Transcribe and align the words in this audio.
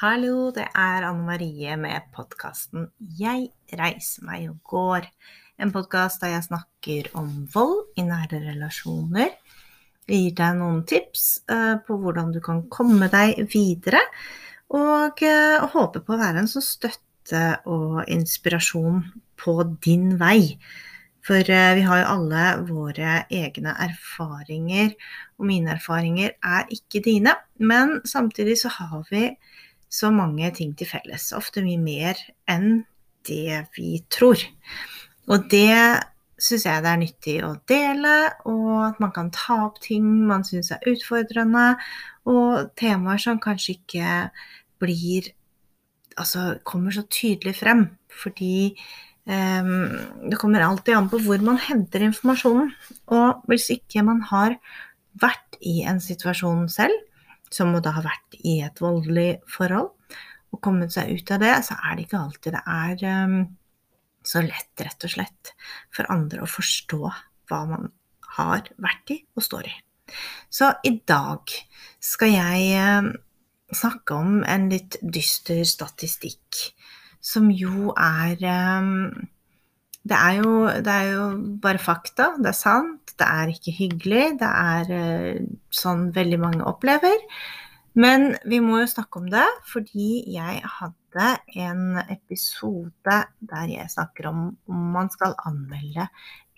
Hallo, 0.00 0.48
det 0.48 0.64
er 0.64 1.04
Anne 1.04 1.26
Marie 1.26 1.74
med 1.76 2.06
podkasten 2.16 2.86
'Jeg 3.20 3.50
reiser 3.76 4.22
meg 4.24 4.46
og 4.48 4.56
går'. 4.72 5.08
En 5.60 5.72
podkast 5.74 6.22
der 6.22 6.32
jeg 6.32 6.46
snakker 6.46 7.10
om 7.20 7.26
vold 7.52 7.82
i 8.00 8.06
nære 8.08 8.40
relasjoner. 8.46 9.28
Jeg 10.08 10.22
gir 10.22 10.38
deg 10.38 10.56
noen 10.56 10.80
tips 10.88 11.26
uh, 11.52 11.76
på 11.84 11.98
hvordan 12.00 12.32
du 12.32 12.40
kan 12.40 12.64
komme 12.72 13.10
deg 13.12 13.44
videre, 13.52 14.00
og 14.72 15.20
uh, 15.20 15.68
håper 15.68 16.00
på 16.00 16.16
å 16.16 16.22
være 16.24 16.46
en 16.46 16.48
sånn 16.48 16.64
støtte 16.64 17.44
og 17.68 18.00
inspirasjon 18.08 19.04
på 19.36 19.60
din 19.84 20.14
vei. 20.16 20.56
For 21.20 21.44
uh, 21.44 21.74
vi 21.76 21.84
har 21.84 22.06
jo 22.06 22.12
alle 22.16 22.50
våre 22.72 23.24
egne 23.28 23.76
erfaringer, 23.76 24.96
og 25.36 25.52
mine 25.52 25.76
erfaringer 25.76 26.38
er 26.40 26.72
ikke 26.72 27.04
dine. 27.04 27.36
Men 27.60 27.98
samtidig 28.08 28.62
så 28.64 28.72
har 28.80 29.04
vi 29.12 29.36
så 29.90 30.12
mange 30.14 30.48
ting 30.54 30.72
til 30.78 30.88
felles. 30.88 31.32
Ofte 31.36 31.64
mye 31.66 31.80
mer 31.82 32.20
enn 32.50 32.84
det 33.26 33.64
vi 33.76 33.98
tror. 34.12 34.40
Og 35.30 35.50
det 35.50 35.74
syns 36.40 36.64
jeg 36.64 36.84
det 36.84 36.90
er 36.90 37.00
nyttig 37.00 37.34
å 37.44 37.52
dele, 37.68 38.14
og 38.48 38.70
at 38.86 39.02
man 39.02 39.12
kan 39.16 39.28
ta 39.34 39.58
opp 39.66 39.80
ting 39.84 40.06
man 40.28 40.46
syns 40.46 40.72
er 40.72 40.86
utfordrende, 40.88 41.74
og 42.30 42.72
temaer 42.80 43.20
som 43.20 43.42
kanskje 43.42 43.78
ikke 43.78 44.16
blir 44.82 45.34
Altså 46.20 46.58
kommer 46.66 46.92
så 46.92 47.04
tydelig 47.08 47.54
frem. 47.56 47.84
Fordi 48.12 48.74
um, 49.24 49.86
det 50.28 50.36
kommer 50.36 50.60
alltid 50.60 50.92
an 50.98 51.06
på 51.08 51.20
hvor 51.24 51.40
man 51.40 51.56
henter 51.56 52.02
informasjonen. 52.04 52.74
Og 53.14 53.46
hvis 53.48 53.70
ikke 53.72 54.02
man 54.04 54.20
har 54.28 54.58
vært 55.22 55.56
i 55.64 55.78
en 55.88 56.02
situasjon 56.02 56.66
selv, 56.68 56.98
som 57.52 57.72
må 57.74 57.80
da 57.82 57.94
ha 57.96 58.02
vært 58.04 58.36
i 58.46 58.60
et 58.64 58.80
voldelig 58.82 59.40
forhold, 59.50 59.92
og 60.50 60.62
kommet 60.64 60.94
seg 60.94 61.12
ut 61.14 61.30
av 61.34 61.42
det, 61.42 61.54
så 61.66 61.76
er 61.78 61.96
det 61.96 62.06
ikke 62.06 62.20
alltid 62.24 62.56
det 62.56 62.62
er 62.66 63.24
um, 63.24 63.36
så 64.26 64.42
lett, 64.44 64.72
rett 64.82 65.06
og 65.06 65.12
slett, 65.14 65.52
for 65.94 66.10
andre 66.12 66.44
å 66.44 66.50
forstå 66.50 67.00
hva 67.50 67.60
man 67.70 67.90
har 68.36 68.70
vært 68.82 69.14
i 69.14 69.18
og 69.38 69.46
står 69.46 69.70
i. 69.70 69.74
Så 70.50 70.72
i 70.86 70.96
dag 71.06 71.54
skal 72.02 72.34
jeg 72.34 72.98
um, 72.98 73.12
snakke 73.70 74.18
om 74.18 74.40
en 74.42 74.70
litt 74.72 74.98
dyster 75.02 75.62
statistikk, 75.68 76.64
som 77.22 77.50
jo 77.54 77.92
er 77.94 78.40
um, 78.82 79.12
det 80.00 80.16
er, 80.16 80.38
jo, 80.40 80.52
det 80.80 80.92
er, 80.92 81.08
jo, 81.12 81.24
bare 81.60 81.78
fakta. 81.78 82.32
Det 82.40 82.48
er 82.48 82.56
sant. 82.56 82.99
Det 83.20 83.28
er 83.28 83.52
ikke 83.52 83.74
hyggelig. 83.76 84.24
Det 84.40 84.48
er 84.48 84.92
uh, 84.96 85.48
sånn 85.74 86.08
veldig 86.16 86.38
mange 86.40 86.66
opplever. 86.68 87.20
Men 88.00 88.30
vi 88.48 88.60
må 88.62 88.78
jo 88.80 88.88
snakke 88.88 89.20
om 89.20 89.26
det, 89.32 89.46
fordi 89.68 90.22
jeg 90.30 90.60
hadde 90.78 91.30
en 91.58 91.98
episode 92.06 93.16
der 93.50 93.72
jeg 93.72 93.90
snakker 93.90 94.30
om 94.30 94.44
om 94.70 94.84
man 94.94 95.10
skal 95.10 95.34
anmelde 95.48 96.06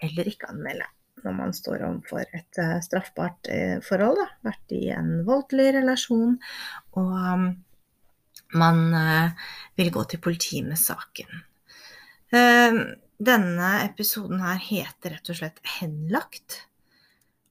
eller 0.02 0.28
ikke 0.28 0.50
anmelde 0.52 0.90
når 1.22 1.34
man 1.38 1.52
står 1.55 1.84
overfor 1.86 2.24
et 2.34 2.58
uh, 2.58 2.78
straffbart 2.83 3.48
uh, 3.48 3.78
forhold. 3.86 4.18
Da. 4.20 4.28
Vært 4.50 4.74
i 4.74 4.83
en 4.94 5.12
voldelig 5.27 5.68
relasjon, 5.78 6.34
og 6.98 7.12
um, 7.14 7.46
man 8.58 8.80
vil 9.78 9.88
gå 9.94 10.02
til 10.10 10.20
politiet 10.20 10.66
med 10.68 10.77
saken. 10.77 11.30
Denne 13.27 13.70
episoden 13.84 14.42
her 14.42 14.61
heter 14.62 15.17
rett 15.17 15.31
og 15.33 15.39
slett 15.39 15.62
'Henlagt', 15.78 16.67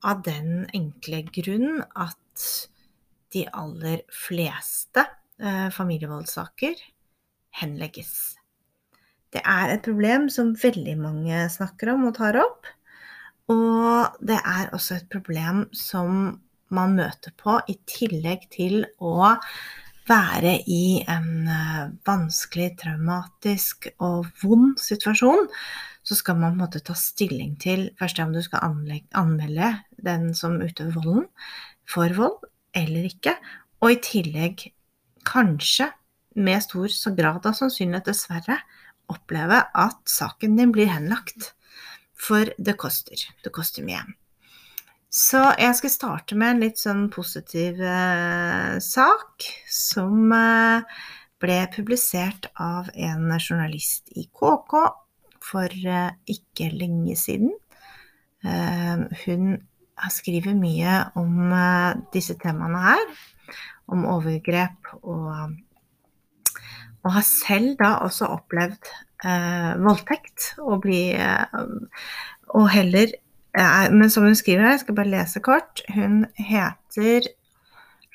av 0.03 0.23
den 0.25 0.65
enkle 0.73 1.21
grunn 1.29 1.83
at 1.93 2.45
de 3.31 3.45
aller 3.53 4.01
fleste 4.09 5.05
eh, 5.39 5.69
familievoldssaker 5.69 6.79
henlegges. 7.61 8.37
Det 9.31 9.43
er 9.47 9.75
et 9.75 9.83
problem 9.85 10.27
som 10.33 10.55
veldig 10.57 10.97
mange 10.99 11.43
snakker 11.53 11.93
om 11.93 12.07
og 12.09 12.15
tar 12.17 12.39
opp. 12.41 12.67
Og 13.51 14.17
det 14.25 14.39
er 14.39 14.71
også 14.75 14.97
et 14.97 15.09
problem 15.11 15.65
som 15.75 16.41
man 16.71 16.95
møter 16.95 17.33
på 17.39 17.57
i 17.71 17.77
tillegg 17.87 18.47
til 18.51 18.83
å 18.99 19.35
være 20.09 20.57
i 20.69 21.01
en 21.09 21.47
eh, 21.49 21.93
vanskelig, 22.07 22.73
traumatisk 22.81 23.89
og 24.01 24.29
vond 24.41 24.75
situasjon, 24.81 25.47
så 26.01 26.17
skal 26.17 26.39
man 26.39 26.53
på 26.53 26.57
en 26.57 26.61
måte 26.63 26.81
ta 26.85 26.95
stilling 26.97 27.55
til 27.61 27.89
først 27.99 28.21
om 28.23 28.33
du 28.33 28.41
skal 28.41 28.63
anmelde 29.13 29.71
den 30.01 30.31
som 30.37 30.57
utøver 30.61 30.97
volden, 30.97 31.27
for 31.85 32.13
vold, 32.17 32.39
eller 32.73 33.05
ikke. 33.09 33.35
Og 33.81 33.95
i 33.95 34.01
tillegg 34.03 34.67
kanskje, 35.27 35.91
med 36.31 36.63
stor 36.63 37.11
grad 37.17 37.45
av 37.45 37.57
sannsynlighet 37.57 38.07
dessverre, 38.07 38.61
oppleve 39.11 39.57
at 39.75 39.99
saken 40.07 40.55
din 40.55 40.71
blir 40.71 40.87
henlagt. 40.87 41.51
For 42.15 42.53
det 42.57 42.77
koster. 42.79 43.19
Det 43.43 43.51
koster 43.51 43.83
mye. 43.83 44.05
Så 45.11 45.41
jeg 45.59 45.75
skal 45.75 45.91
starte 45.91 46.35
med 46.39 46.53
en 46.53 46.61
litt 46.63 46.77
sånn 46.79 47.09
positiv 47.11 47.81
eh, 47.83 48.77
sak 48.79 49.43
som 49.67 50.31
eh, 50.31 51.01
ble 51.43 51.57
publisert 51.73 52.47
av 52.55 52.87
en 52.95 53.25
journalist 53.35 54.07
i 54.15 54.23
KK 54.31 54.77
for 55.43 55.67
eh, 55.67 56.13
ikke 56.31 56.69
lenge 56.71 57.17
siden. 57.19 57.51
Eh, 58.47 59.03
hun 59.25 59.49
skriver 60.15 60.55
mye 60.55 60.93
om 61.19 61.51
eh, 61.57 61.99
disse 62.15 62.37
temaene 62.39 62.79
her. 62.85 63.03
Om 63.91 64.05
overgrep 64.07 64.93
og 65.01 65.57
Og 67.01 67.11
har 67.17 67.23
selv 67.25 67.75
da 67.81 67.89
også 68.05 68.29
opplevd 68.31 68.87
eh, 69.25 69.73
voldtekt 69.81 70.53
og 70.61 70.85
bli 70.85 71.01
Og 72.55 72.69
heller 72.71 73.11
Men 73.53 74.09
som 74.09 74.23
hun 74.23 74.37
skriver 74.37 74.63
her, 74.63 74.77
jeg 74.77 74.83
skal 74.85 74.95
bare 74.95 75.11
lese 75.11 75.41
kort 75.43 75.81
Hun 75.91 76.21
heter 76.39 77.25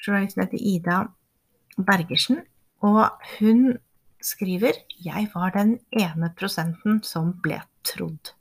Journalisten 0.01 0.45
heter 0.45 0.63
Ida 0.63 1.03
Bergersen, 1.77 2.39
og 2.81 3.11
hun 3.39 3.79
skriver 4.23 4.73
'Jeg 5.05 5.29
var 5.35 5.51
den 5.51 5.79
ene 5.93 6.33
prosenten 6.37 7.03
som 7.03 7.33
ble 7.43 7.61
trodd'. 7.85 8.33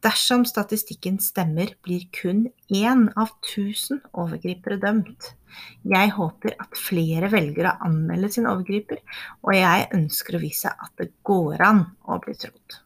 Dersom 0.00 0.46
statistikken 0.48 1.18
stemmer, 1.20 1.74
blir 1.84 2.06
kun 2.12 2.46
én 2.72 3.02
av 3.16 3.34
tusen 3.44 4.00
overgripere 4.12 4.80
dømt. 4.80 5.34
Jeg 5.84 6.12
håper 6.16 6.56
at 6.60 6.78
flere 6.88 7.28
velger 7.32 7.68
å 7.68 7.76
anmelde 7.84 8.32
sin 8.32 8.48
overgriper, 8.48 9.02
og 9.44 9.54
jeg 9.54 9.90
ønsker 9.92 10.36
å 10.36 10.40
vise 10.40 10.72
at 10.72 10.92
det 10.96 11.12
går 11.22 11.60
an 11.60 11.84
å 12.08 12.16
bli 12.24 12.34
trodd. 12.34 12.80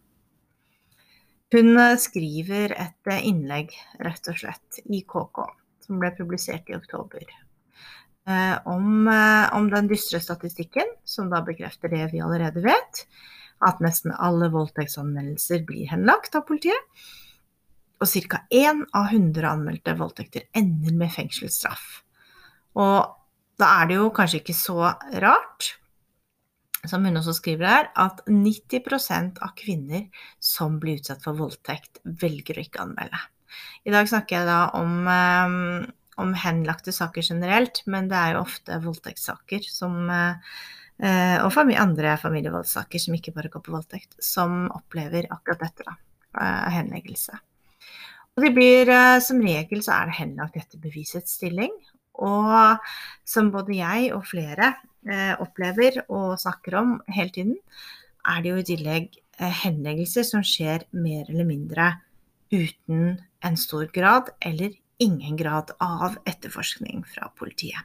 Hun 1.55 1.77
eh, 1.79 1.97
skriver 2.03 2.73
et 2.75 3.11
eh, 3.11 3.27
innlegg, 3.29 3.71
rett 4.03 4.31
og 4.31 4.39
slett, 4.41 4.81
i 4.91 5.05
KK, 5.07 5.45
som 5.87 6.01
ble 6.03 6.11
publisert 6.17 6.71
i 6.71 6.75
oktober, 6.75 7.29
eh, 8.27 8.57
om, 8.67 9.07
om 9.07 9.69
den 9.71 9.91
dystre 9.91 10.19
statistikken, 10.25 10.91
som 11.07 11.31
da 11.31 11.45
bekrefter 11.47 11.93
det 11.93 12.09
vi 12.11 12.23
allerede 12.25 12.65
vet 12.65 13.05
at 13.65 13.79
nesten 13.85 14.11
alle 14.19 14.49
voldtektsanmeldelser 14.51 15.63
blir 15.69 15.87
henlagt 15.93 16.35
av 16.35 16.43
politiet. 16.49 17.07
Og 18.03 18.11
ca. 18.27 18.43
én 18.51 18.83
av 18.91 19.15
100 19.15 19.47
anmeldte 19.47 19.95
voldtekter 19.97 20.49
ender 20.59 20.99
med 20.99 21.15
fengselsstraff. 21.15 22.03
Og 22.75 23.15
da 23.63 23.71
er 23.79 23.89
det 23.89 24.01
jo 24.01 24.11
kanskje 24.13 24.43
ikke 24.43 24.59
så 24.59 24.91
rart, 25.23 25.77
som 26.91 27.05
hun 27.07 27.19
også 27.21 27.37
skriver 27.39 27.69
her, 27.69 27.91
at 28.01 28.23
90% 28.29 29.41
av 29.45 29.55
kvinner 29.59 30.07
som 30.43 30.79
blir 30.83 31.01
utsatt 31.01 31.25
for 31.25 31.39
voldtekt, 31.39 32.03
velger 32.05 32.59
å 32.59 32.65
ikke 32.65 32.85
anmelde. 32.85 33.21
I 33.87 33.93
dag 33.95 34.09
snakker 34.11 34.41
jeg 34.41 34.49
da 34.49 34.61
om, 34.79 34.95
eh, 35.09 35.87
om 36.23 36.35
henlagte 36.39 36.93
saker 36.95 37.23
generelt, 37.23 37.83
men 37.87 38.09
det 38.11 38.19
er 38.19 38.35
jo 38.35 38.45
ofte 38.45 38.81
voldtektssaker 38.83 39.67
som 39.69 40.11
eh, 40.11 41.39
og 41.43 41.57
andre 41.59 42.15
familievoldssaker 42.23 43.03
som 43.03 43.15
ikke 43.17 43.35
bare 43.35 43.51
går 43.51 43.65
på 43.67 43.75
voldtekt, 43.75 44.15
som 44.23 44.71
opplever 44.71 45.27
akkurat 45.31 45.67
dette, 45.67 45.83
da, 45.83 45.97
eh, 46.39 46.71
henleggelse. 46.79 47.39
Og 48.37 48.43
det 48.43 48.55
blir, 48.55 49.21
Som 49.21 49.41
regel 49.41 49.79
så 49.83 49.93
er 49.93 50.07
det 50.07 50.19
henlagt 50.19 50.57
etter 50.57 50.79
bevisets 50.79 51.37
stilling. 51.39 51.71
Og 52.23 52.79
som 53.27 53.51
både 53.55 53.79
jeg 53.81 54.13
og 54.15 54.27
flere 54.29 54.75
opplever 55.43 55.99
og 56.07 56.39
snakker 56.41 56.77
om 56.79 56.93
hele 57.13 57.33
tiden, 57.35 57.57
er 58.25 58.41
det 58.41 58.53
jo 58.53 58.61
i 58.63 58.67
tillegg 58.71 59.19
henleggelser 59.65 60.25
som 60.25 60.45
skjer 60.47 60.87
mer 60.97 61.27
eller 61.29 61.45
mindre 61.49 61.89
uten 62.55 63.19
en 63.45 63.59
stor 63.61 63.91
grad 63.93 64.31
eller 64.41 64.73
ingen 65.03 65.37
grad 65.37 65.75
av 65.83 66.17
etterforskning 66.25 67.03
fra 67.09 67.29
politiet. 67.37 67.83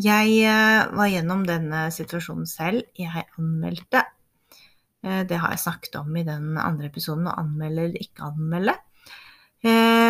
Jeg 0.00 0.36
eh, 0.46 0.86
var 0.96 1.10
gjennom 1.10 1.42
denne 1.48 1.88
situasjonen 1.92 2.46
selv. 2.48 2.86
Jeg 2.96 3.26
anmeldte. 3.36 4.04
Eh, 5.04 5.22
det 5.28 5.40
har 5.42 5.52
jeg 5.52 5.64
snakket 5.64 5.98
om 6.00 6.14
i 6.16 6.24
den 6.24 6.54
andre 6.60 6.88
episoden, 6.88 7.28
å 7.28 7.36
anmelde 7.42 7.88
eller 7.88 8.06
ikke 8.06 8.30
anmelde. 8.30 8.76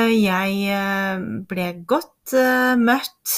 Eh, 0.01 0.13
jeg 0.23 1.45
ble 1.51 1.67
godt 1.89 2.35
møtt 2.79 3.35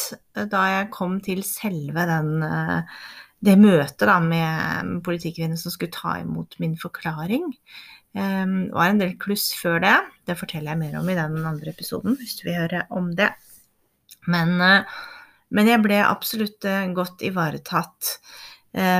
da 0.52 0.62
jeg 0.68 0.90
kom 0.92 1.16
til 1.24 1.40
selve 1.46 2.04
den, 2.08 2.42
det 3.42 3.54
møtet 3.60 4.04
da, 4.08 4.18
med 4.20 4.98
politikvinnen 5.06 5.58
som 5.60 5.72
skulle 5.72 5.94
ta 5.94 6.18
imot 6.20 6.58
min 6.60 6.76
forklaring. 6.80 7.46
Det 8.12 8.74
var 8.74 8.90
en 8.90 9.00
del 9.00 9.14
kluss 9.16 9.46
før 9.56 9.80
det. 9.80 9.94
Det 10.28 10.36
forteller 10.36 10.74
jeg 10.74 10.80
mer 10.82 10.98
om 11.00 11.08
i 11.08 11.16
den 11.16 11.38
andre 11.48 11.72
episoden, 11.72 12.18
hvis 12.20 12.36
du 12.36 12.44
vil 12.50 12.58
høre 12.58 12.82
om 12.92 13.08
det. 13.16 13.30
Men, 14.28 14.52
men 15.48 15.70
jeg 15.70 15.80
ble 15.86 16.02
absolutt 16.04 16.68
godt 16.92 17.24
ivaretatt. 17.24 18.12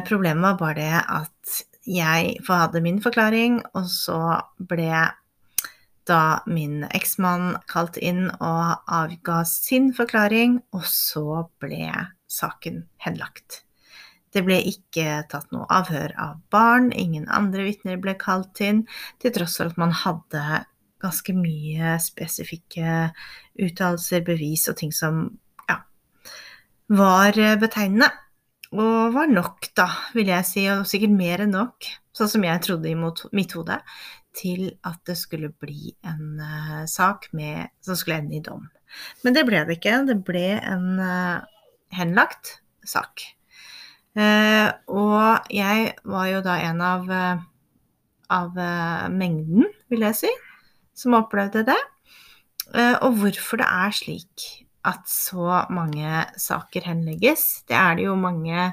Problemet 0.08 0.46
var 0.46 0.60
bare 0.62 0.78
det 0.80 1.02
at 1.02 1.60
jeg 1.92 2.38
hadde 2.48 2.80
min 2.80 3.02
forklaring, 3.04 3.60
og 3.76 3.90
så 3.92 4.22
ble 4.56 4.88
da 6.08 6.42
min 6.50 6.82
eksmann 6.90 7.58
kalt 7.70 7.98
inn 8.00 8.26
og 8.32 8.88
avga 8.90 9.42
sin 9.48 9.92
forklaring, 9.96 10.58
og 10.74 10.86
så 10.88 11.44
ble 11.62 11.90
saken 12.30 12.82
henlagt. 13.04 13.62
Det 14.32 14.40
ble 14.46 14.56
ikke 14.64 15.22
tatt 15.28 15.50
noe 15.52 15.66
avhør 15.68 16.14
av 16.16 16.38
barn, 16.52 16.88
ingen 16.96 17.28
andre 17.28 17.66
vitner 17.68 18.00
ble 18.00 18.16
kalt 18.18 18.62
inn, 18.64 18.86
til 19.20 19.34
tross 19.36 19.58
for 19.60 19.68
at 19.68 19.80
man 19.80 19.92
hadde 19.92 20.62
ganske 21.02 21.34
mye 21.36 21.96
spesifikke 22.00 23.10
uttalelser, 23.60 24.24
bevis 24.24 24.68
og 24.70 24.78
ting 24.80 24.94
som 24.94 25.24
ja, 25.68 25.82
var 26.88 27.36
betegnende. 27.60 28.08
Og 28.72 29.12
var 29.12 29.28
nok, 29.28 29.66
da, 29.76 29.90
vil 30.16 30.30
jeg 30.32 30.48
si, 30.48 30.62
og 30.72 30.86
sikkert 30.88 31.12
mer 31.12 31.42
enn 31.44 31.52
nok, 31.52 31.90
sånn 32.16 32.30
som 32.32 32.46
jeg 32.46 32.62
trodde 32.64 32.88
i 32.88 32.96
mitt 32.96 33.52
hode, 33.52 33.76
til 34.36 34.72
at 34.86 35.00
det 35.08 35.16
skulle 35.20 35.52
bli 35.62 35.92
en 36.08 36.40
uh, 36.40 36.82
sak 36.88 37.28
med, 37.36 37.72
som 37.84 37.98
skulle 37.98 38.20
ende 38.22 38.38
i 38.38 38.44
dom. 38.44 38.66
Men 39.24 39.36
det 39.36 39.44
ble 39.48 39.62
det 39.68 39.78
ikke. 39.78 40.02
Det 40.08 40.18
ble 40.26 40.46
en 40.58 41.00
uh, 41.00 41.44
henlagt 41.94 42.58
sak. 42.88 43.24
Uh, 44.16 44.68
og 44.92 45.52
jeg 45.52 45.94
var 46.04 46.28
jo 46.28 46.42
da 46.44 46.58
en 46.68 46.82
av, 46.84 47.12
av 48.32 48.58
mengden, 49.12 49.68
vil 49.92 50.04
jeg 50.08 50.20
si, 50.24 50.32
som 50.96 51.16
opplevde 51.16 51.64
det. 51.68 51.80
og 53.04 53.16
hvorfor 53.20 53.60
det 53.60 53.66
er 53.68 53.92
slik 53.96 54.44
at 54.88 55.08
så 55.08 55.64
mange 55.70 56.24
saker 56.40 56.86
henlegges. 56.88 57.64
Det 57.68 57.76
er 57.76 57.96
det 57.96 58.06
jo 58.06 58.14
mange, 58.16 58.70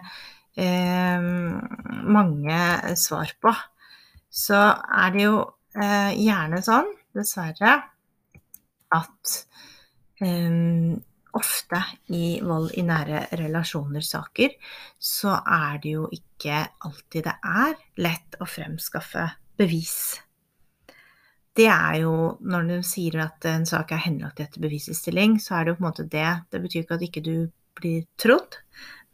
mange 2.17 2.59
svar 3.00 3.33
på. 3.41 3.53
Så 4.30 4.58
er 4.58 5.14
det 5.16 5.26
jo 5.26 5.36
eh, 5.76 6.14
gjerne 6.20 6.62
sånn, 6.66 6.90
dessverre, 7.18 7.76
at 8.96 9.36
eh, 10.26 10.94
ofte 11.40 11.81
i 12.16 12.40
vold 12.46 12.72
i 12.78 12.86
nære 12.86 13.28
relasjoner-saker, 13.42 14.56
så 14.98 15.36
er 15.42 15.84
det 15.84 15.94
jo 15.98 16.08
ikke 16.14 16.64
alltid 16.88 17.30
det 17.30 17.38
er 17.58 17.78
lett 18.02 18.42
å 18.42 18.50
fremskaffe 18.50 19.28
bevis 19.60 20.00
det 21.60 21.68
er 21.68 22.02
jo 22.04 22.16
Når 22.40 22.68
du 22.70 22.76
sier 22.88 23.20
at 23.26 23.46
en 23.50 23.66
sak 23.68 23.92
er 23.92 24.04
henlagt 24.06 24.40
etter 24.44 24.64
bevisestilling, 24.64 25.40
så 25.44 25.58
er 25.58 25.66
det 25.66 25.74
jo 25.74 25.80
på 25.80 25.84
en 25.84 25.90
måte 25.90 26.08
det. 26.08 26.30
Det 26.52 26.62
betyr 26.64 26.84
ikke 26.84 26.98
at 27.00 27.06
ikke 27.08 27.26
du 27.26 27.36
blir 27.80 28.06
trodd, 28.20 28.60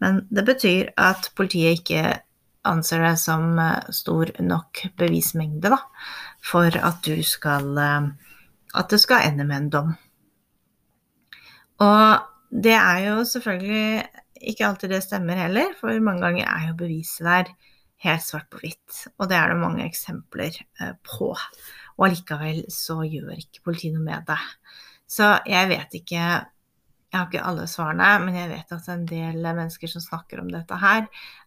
men 0.04 0.24
det 0.34 0.44
betyr 0.48 0.92
at 0.98 1.32
politiet 1.38 1.80
ikke 1.82 2.04
anser 2.68 3.04
det 3.06 3.16
som 3.22 3.60
eh, 3.62 3.92
stor 3.96 4.32
nok 4.44 4.86
bevismengde 5.00 5.72
da, 5.74 5.80
for 6.44 6.76
at 6.76 7.02
du 7.06 7.20
skal 7.26 7.78
eh, 7.78 8.14
At 8.76 8.92
det 8.92 9.00
skal 9.00 9.30
ende 9.30 9.46
med 9.48 9.56
en 9.58 9.70
dom. 9.72 9.92
Og 11.80 12.26
det 12.52 12.74
er 12.76 12.98
jo 13.06 13.22
selvfølgelig 13.24 14.04
ikke 14.52 14.66
alltid 14.68 14.92
det 14.92 15.04
stemmer 15.04 15.40
heller, 15.40 15.72
for 15.80 15.96
mange 16.04 16.26
ganger 16.26 16.50
er 16.50 16.68
jo 16.68 16.76
beviset 16.82 17.24
der 17.24 17.54
helt 18.04 18.26
svart 18.26 18.50
på 18.52 18.60
hvitt. 18.60 19.06
Og 19.16 19.30
det 19.30 19.38
er 19.38 19.54
det 19.54 19.62
mange 19.62 19.86
eksempler 19.86 20.60
eh, 20.82 20.92
på. 21.08 21.32
Og 21.96 22.08
allikevel 22.08 22.66
så 22.72 23.00
gjør 23.08 23.38
ikke 23.38 23.64
politiet 23.64 23.96
noe 23.96 24.04
med 24.04 24.28
det. 24.28 24.42
Så 25.08 25.38
jeg 25.48 25.70
vet 25.72 25.98
ikke 26.02 26.26
Jeg 27.16 27.22
har 27.22 27.30
ikke 27.30 27.48
alle 27.48 27.66
svarene, 27.72 28.08
men 28.26 28.36
jeg 28.36 28.50
vet 28.52 28.72
at 28.76 28.88
en 28.92 29.06
del 29.08 29.38
mennesker 29.40 29.88
som 29.88 30.04
snakker 30.04 30.42
om 30.42 30.50
dette 30.52 30.76
her, 30.82 31.06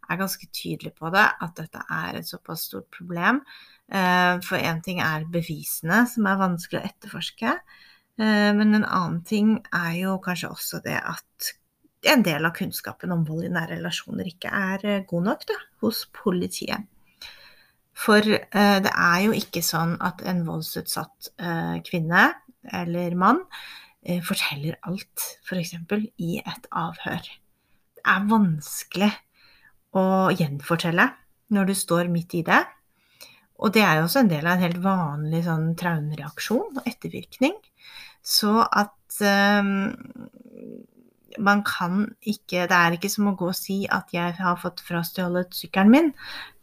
er 0.08 0.16
ganske 0.16 0.46
tydelige 0.48 0.96
på 0.96 1.10
det, 1.12 1.24
at 1.44 1.58
dette 1.58 1.82
er 1.92 2.16
et 2.16 2.28
såpass 2.28 2.62
stort 2.70 2.86
problem. 2.94 3.42
Eh, 3.92 4.38
for 4.46 4.56
én 4.56 4.78
ting 4.80 5.02
er 5.04 5.26
bevisene, 5.28 6.06
som 6.08 6.24
er 6.24 6.38
vanskelig 6.40 6.80
å 6.80 6.88
etterforske. 6.88 7.52
Eh, 8.16 8.48
men 8.56 8.78
en 8.78 8.86
annen 8.86 9.18
ting 9.28 9.58
er 9.76 9.98
jo 9.98 10.14
kanskje 10.24 10.48
også 10.54 10.80
det 10.86 10.96
at 10.96 11.50
en 12.08 12.24
del 12.24 12.48
av 12.48 12.54
kunnskapen 12.56 13.12
om 13.12 13.26
vold 13.28 13.44
i 13.44 13.50
nære 13.52 13.76
relasjoner 13.76 14.30
ikke 14.30 14.48
er 14.48 14.86
eh, 14.88 15.04
god 15.10 15.26
nok 15.26 15.44
da, 15.50 15.58
hos 15.84 16.06
politiet. 16.16 16.88
For 17.98 18.22
det 18.22 18.92
er 18.94 19.20
jo 19.24 19.32
ikke 19.34 19.58
sånn 19.66 19.96
at 20.06 20.20
en 20.30 20.44
voldsutsatt 20.46 21.32
kvinne 21.82 22.28
eller 22.70 23.16
mann 23.18 23.40
forteller 24.24 24.78
alt, 24.88 25.24
f.eks. 25.44 25.74
i 26.22 26.38
et 26.38 26.68
avhør. 26.70 27.30
Det 27.98 28.04
er 28.06 28.28
vanskelig 28.30 29.10
å 29.98 30.04
gjenfortelle 30.36 31.08
når 31.54 31.70
du 31.70 31.74
står 31.76 32.10
midt 32.12 32.36
i 32.38 32.44
det. 32.46 32.60
Og 33.58 33.72
det 33.74 33.82
er 33.82 33.98
jo 33.98 34.06
også 34.06 34.22
en 34.22 34.30
del 34.30 34.46
av 34.46 34.54
en 34.54 34.64
helt 34.66 34.82
vanlig 34.84 35.42
sånn 35.48 35.72
traumereaksjon 35.78 36.78
og 36.78 36.86
ettervirkning. 36.86 37.56
Så 38.22 38.52
at 38.62 39.18
um, 39.24 39.88
man 41.38 41.62
kan 41.66 42.04
ikke 42.26 42.66
Det 42.70 42.76
er 42.76 42.96
ikke 42.96 43.10
som 43.12 43.28
å 43.30 43.34
gå 43.38 43.50
og 43.50 43.56
si 43.56 43.80
at 43.94 44.12
jeg 44.14 44.36
har 44.38 44.60
fått 44.60 44.82
frastjålet 44.86 45.54
sykkelen 45.54 45.92
min. 45.92 46.12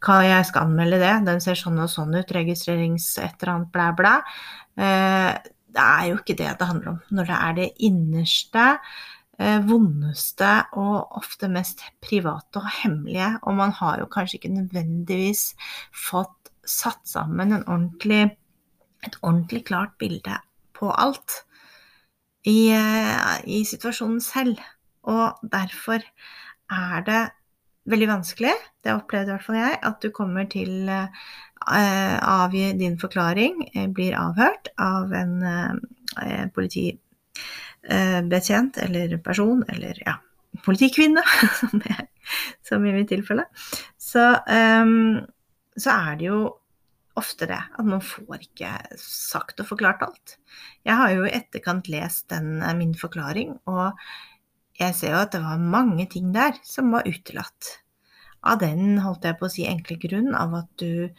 Jeg 0.06 0.48
skal 0.48 0.70
anmelde 0.70 1.02
det. 1.02 1.14
Den 1.28 1.44
ser 1.44 1.60
sånn 1.60 1.80
og 1.82 1.92
sånn 1.92 2.16
ut. 2.16 2.32
Registrerings 2.36 3.08
et 3.22 3.36
eller 3.42 3.54
annet 3.56 3.72
blæ, 3.76 3.90
blæ. 4.00 4.16
Eh, 5.76 5.82
det 5.82 5.84
er 5.84 6.08
jo 6.10 6.18
ikke 6.18 6.38
det 6.38 6.60
det 6.60 6.68
handler 6.68 6.90
om. 6.90 7.02
Når 7.12 7.26
det 7.26 7.38
er 7.42 7.54
det 7.54 7.70
innerste, 7.80 8.80
eh, 9.40 9.60
vondeste 9.68 10.66
og 10.74 11.18
ofte 11.18 11.48
mest 11.48 11.82
private 12.02 12.58
og 12.58 12.70
hemmelige, 12.84 13.40
og 13.44 13.56
man 13.56 13.72
har 13.72 14.00
jo 14.00 14.06
kanskje 14.06 14.40
ikke 14.40 14.54
nødvendigvis 14.56 15.56
fått 15.94 16.52
satt 16.66 17.08
sammen 17.08 17.54
ordentlig, 17.68 18.38
et 19.06 19.18
ordentlig 19.22 19.66
klart 19.66 19.98
bilde 20.00 20.40
på 20.74 20.90
alt 20.90 21.46
i, 22.46 22.72
eh, 22.72 23.42
i 23.46 23.64
situasjonen 23.64 24.22
selv. 24.22 24.58
Og 25.04 25.38
derfor 25.44 26.02
er 26.72 27.02
det 27.06 27.32
veldig 27.86 28.08
vanskelig, 28.08 28.54
det 28.84 28.96
opplevde 28.96 29.30
i 29.30 29.36
hvert 29.36 29.46
fall 29.46 29.56
jeg, 29.56 29.80
at 29.84 30.02
du 30.02 30.10
kommer 30.10 30.48
til 30.50 30.90
uh, 30.90 31.08
avgi 31.68 32.74
din 32.80 32.98
forklaring, 33.02 33.70
eh, 33.74 33.88
blir 33.88 34.14
avhørt 34.20 34.68
av 34.78 35.14
en 35.14 35.44
uh, 35.44 35.74
politibetjent 36.54 38.78
eller 38.86 39.18
person, 39.26 39.64
eller 39.70 40.04
ja, 40.06 40.14
politikvinne, 40.66 41.22
som, 41.60 41.82
jeg, 41.82 42.08
som 42.66 42.86
i 42.86 42.94
mitt 42.96 43.10
tilfelle. 43.12 43.46
Så, 43.98 44.40
um, 44.46 45.20
så 45.76 45.90
er 45.96 46.16
det 46.20 46.26
jo 46.30 46.60
ofte 47.20 47.48
det. 47.50 47.64
At 47.80 47.86
man 47.88 48.02
får 48.04 48.38
ikke 48.44 48.72
sagt 49.02 49.60
og 49.64 49.68
forklart 49.72 50.04
alt. 50.06 50.28
Jeg 50.86 50.96
har 51.00 51.10
jo 51.16 51.26
i 51.26 51.36
etterkant 51.36 51.86
lest 51.92 52.30
den, 52.34 52.48
eh, 52.62 52.78
min 52.78 52.96
forklaring, 52.96 53.50
og 53.66 53.92
jeg 54.80 54.96
ser 54.96 55.12
jo 55.14 55.24
at 55.24 55.32
det 55.32 55.42
var 55.42 55.58
mange 55.58 56.06
ting 56.12 56.34
der 56.36 56.52
som 56.64 56.92
var 56.92 57.08
utelatt. 57.08 57.80
Av 58.46 58.60
den, 58.60 59.00
holdt 59.02 59.24
jeg 59.26 59.38
på 59.40 59.46
å 59.48 59.52
si, 59.52 59.66
enkle 59.66 59.98
grunn 59.98 60.36
av 60.38 60.54
at 60.54 60.70
du 60.78 61.10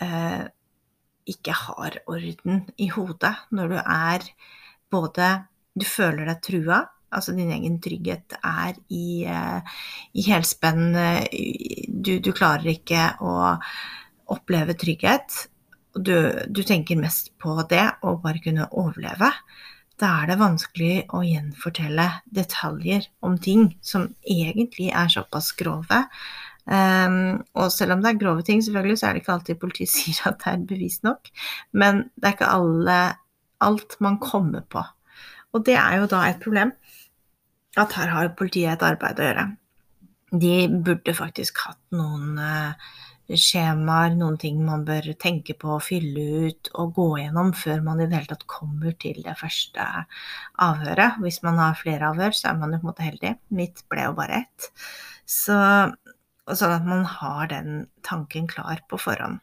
eh, 0.00 0.46
ikke 1.30 1.54
har 1.54 2.00
orden 2.10 2.64
i 2.80 2.88
hodet 2.90 3.34
når 3.54 3.74
du 3.74 3.78
er 3.80 4.26
både 4.90 5.28
Du 5.78 5.84
føler 5.86 6.26
deg 6.26 6.40
trua, 6.42 6.80
altså 7.14 7.32
din 7.36 7.52
egen 7.54 7.76
trygghet 7.80 8.34
er 8.42 8.74
i, 8.90 9.22
eh, 9.22 9.60
i 10.18 10.24
helspenn. 10.26 10.96
Du, 11.86 12.18
du 12.18 12.32
klarer 12.34 12.72
ikke 12.72 13.04
å 13.22 13.54
oppleve 14.34 14.74
trygghet, 14.74 15.46
du, 15.94 16.14
du 16.50 16.62
tenker 16.66 16.98
mest 16.98 17.32
på 17.38 17.54
det 17.70 17.86
å 18.02 18.16
bare 18.22 18.42
kunne 18.42 18.68
overleve, 18.70 19.30
da 20.00 20.14
er 20.22 20.30
det 20.30 20.38
vanskelig 20.40 20.94
å 21.12 21.20
gjenfortelle 21.26 22.06
detaljer 22.32 23.10
om 23.26 23.36
ting 23.42 23.66
som 23.84 24.06
egentlig 24.24 24.88
er 24.96 25.10
såpass 25.12 25.50
grove. 25.58 25.98
Um, 26.70 27.40
og 27.58 27.72
selv 27.74 27.96
om 27.96 28.02
det 28.02 28.12
er 28.12 28.20
grove 28.20 28.44
ting, 28.46 28.62
selvfølgelig, 28.62 28.98
så 28.98 29.08
er 29.08 29.16
det 29.16 29.22
ikke 29.24 29.32
alltid 29.34 29.60
politiet 29.62 29.90
sier 29.96 30.20
at 30.30 30.38
det 30.44 30.52
er 30.52 30.68
bevis 30.70 31.00
nok. 31.06 31.32
Men 31.72 32.04
det 32.14 32.28
er 32.28 32.36
ikke 32.36 32.54
alle, 32.54 32.98
alt 33.60 33.96
man 34.00 34.20
kommer 34.22 34.62
på. 34.70 34.84
Og 35.52 35.66
det 35.66 35.74
er 35.74 35.98
jo 35.98 36.10
da 36.10 36.24
et 36.28 36.42
problem. 36.42 36.72
At 37.78 37.94
her 37.98 38.10
har 38.14 38.34
politiet 38.38 38.72
et 38.72 38.86
arbeid 38.86 39.18
å 39.18 39.28
gjøre. 39.28 39.46
De 40.40 40.54
burde 40.86 41.14
faktisk 41.14 41.58
hatt 41.66 41.80
noen 41.94 42.38
uh, 42.38 42.90
skjemaer, 43.38 44.14
noen 44.18 44.36
ting 44.40 44.58
man 44.66 44.84
bør 44.86 45.10
tenke 45.20 45.54
på 45.58 45.76
fylle 45.82 46.46
ut 46.46 46.70
og 46.78 46.94
gå 46.96 47.06
gjennom 47.20 47.52
før 47.56 47.82
man 47.86 48.00
i 48.00 48.06
det 48.08 48.18
hele 48.18 48.30
tatt 48.32 48.46
kommer 48.50 48.94
til 49.02 49.20
det 49.26 49.36
første 49.38 49.86
avhøret. 50.62 51.20
Hvis 51.22 51.40
man 51.46 51.60
har 51.62 51.78
flere 51.78 52.10
avhør, 52.10 52.34
så 52.36 52.50
er 52.50 52.60
man 52.62 52.74
jo 52.74 52.80
på 52.80 52.86
en 52.86 52.92
måte 52.92 53.06
heldig. 53.06 53.34
Mitt 53.58 53.84
ble 53.90 54.08
jo 54.08 54.16
bare 54.18 54.42
ett. 54.44 54.70
Så, 55.30 55.58
sånn 56.56 56.74
at 56.74 56.88
man 56.88 57.04
har 57.08 57.48
den 57.50 57.86
tanken 58.06 58.48
klar 58.50 58.82
på 58.90 58.98
forhånd. 59.00 59.40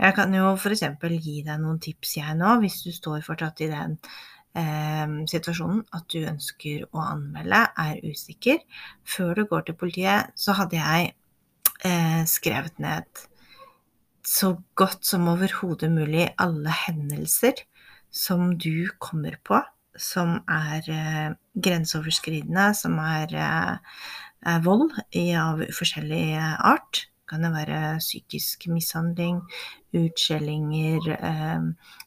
Jeg 0.00 0.16
kan 0.16 0.32
jo 0.34 0.54
f.eks. 0.54 0.84
gi 1.20 1.40
deg 1.46 1.60
noen 1.60 1.80
tips, 1.82 2.16
jeg 2.16 2.36
nå, 2.38 2.56
hvis 2.62 2.80
du 2.86 2.92
står 2.96 3.24
fortsatt 3.26 3.60
i 3.64 3.70
den 3.72 3.96
eh, 4.56 5.16
situasjonen 5.30 5.82
at 5.96 6.06
du 6.12 6.22
ønsker 6.24 6.86
å 6.90 7.02
anmelde, 7.04 7.64
er 7.84 8.00
usikker. 8.06 8.62
Før 9.04 9.34
du 9.36 9.44
går 9.50 9.66
til 9.68 9.78
politiet, 9.82 10.32
så 10.34 10.56
hadde 10.56 10.80
jeg 10.80 11.12
eh, 11.84 12.22
skrevet 12.30 12.80
ned 12.80 13.26
så 14.26 14.54
godt 14.78 15.04
som 15.08 15.28
overhodet 15.32 15.90
mulig 15.92 16.28
alle 16.40 16.72
hendelser 16.86 17.64
som 18.10 18.52
du 18.60 18.88
kommer 19.00 19.36
på 19.44 19.60
som 19.98 20.38
er 20.48 20.86
eh, 20.90 21.30
grenseoverskridende, 21.54 22.70
som 22.74 22.98
er 23.02 23.34
eh, 23.34 24.00
vold 24.64 24.94
av 25.36 25.64
forskjellig 25.76 26.24
art 26.40 27.04
kan 27.30 27.44
det 27.44 27.50
være 27.54 27.80
psykisk 28.02 28.66
mishandling, 28.72 29.38
utskjellinger, 29.96 31.10
eh, 31.14 31.66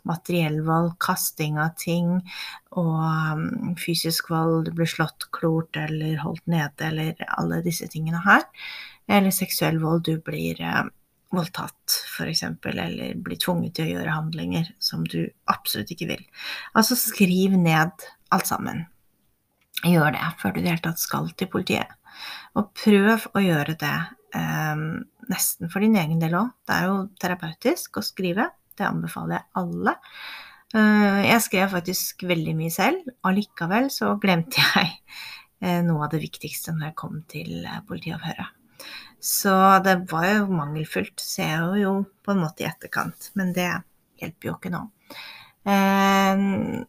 materiell 0.10 0.60
vold, 0.68 0.94
kasting 1.04 1.60
av 1.62 1.76
ting 1.80 2.18
og 2.76 2.98
um, 3.38 3.76
fysisk 3.80 4.32
vold, 4.34 4.68
du 4.68 4.74
blir 4.76 4.90
slått, 4.90 5.30
klort 5.36 5.80
eller 5.80 6.20
holdt 6.24 6.46
nede 6.52 6.90
eller 6.90 7.24
alle 7.38 7.62
disse 7.66 7.88
tingene 7.92 8.24
her. 8.26 8.44
Eller 9.08 9.36
seksuell 9.36 9.80
vold, 9.84 10.06
du 10.08 10.20
blir 10.24 10.60
eh, 10.60 10.84
voldtatt 11.34 12.00
f.eks., 12.18 12.44
eller 12.74 13.16
blir 13.24 13.40
tvunget 13.42 13.78
til 13.78 13.88
å 13.88 13.96
gjøre 13.96 14.18
handlinger 14.20 14.74
som 14.84 15.08
du 15.08 15.22
absolutt 15.52 15.96
ikke 15.96 16.12
vil. 16.12 16.26
Altså 16.76 17.00
skriv 17.00 17.56
ned 17.58 18.10
alt 18.34 18.50
sammen. 18.50 18.86
Gjør 19.84 20.14
det 20.16 20.28
før 20.40 20.54
du 20.54 20.62
i 20.62 20.64
det 20.64 20.76
hele 20.76 20.86
tatt 20.86 21.02
skal 21.02 21.32
til 21.36 21.50
politiet. 21.52 21.90
Og 22.60 22.70
prøv 22.78 23.28
å 23.34 23.42
gjøre 23.42 23.76
det 23.82 23.96
eh, 24.38 24.84
nesten 25.32 25.72
for 25.72 25.84
din 25.84 25.98
egen 26.00 26.22
del 26.22 26.36
òg. 26.38 26.54
Det 26.68 26.78
er 26.78 26.90
jo 26.90 26.98
terapeutisk 27.22 28.00
å 28.00 28.06
skrive. 28.06 28.50
Det 28.78 28.86
anbefaler 28.88 29.40
jeg 29.40 29.50
alle. 29.62 29.96
Eh, 30.74 31.22
jeg 31.28 31.46
skrev 31.46 31.76
faktisk 31.76 32.26
veldig 32.30 32.56
mye 32.58 32.74
selv. 32.74 33.06
Allikevel 33.30 33.90
så 33.94 34.16
glemte 34.22 34.62
jeg 34.64 34.92
eh, 35.62 35.82
noe 35.86 36.08
av 36.08 36.14
det 36.14 36.24
viktigste 36.24 36.74
når 36.74 36.90
jeg 36.90 37.00
kom 37.04 37.22
til 37.30 37.52
eh, 37.62 37.82
politiavhøret. 37.90 38.60
Så 39.24 39.54
det 39.86 40.00
var 40.12 40.26
jo 40.28 40.50
mangelfullt, 40.52 41.22
ser 41.22 41.54
jeg 41.54 41.84
jo 41.86 41.94
på 42.26 42.34
en 42.34 42.42
måte 42.44 42.66
i 42.66 42.68
etterkant. 42.68 43.30
Men 43.40 43.54
det 43.56 43.70
hjelper 44.20 44.50
jo 44.50 44.56
ikke 44.58 44.74
nå. 44.74 44.82
Og 45.64 46.82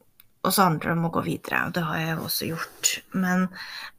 så 0.52 0.66
handler 0.66 0.90
det 0.90 0.96
om 0.98 1.06
å 1.08 1.12
gå 1.14 1.22
videre, 1.24 1.62
og 1.64 1.72
det 1.76 1.82
har 1.86 2.00
jeg 2.00 2.10
jo 2.10 2.26
også 2.26 2.48
gjort. 2.50 2.90
Men, 3.16 3.46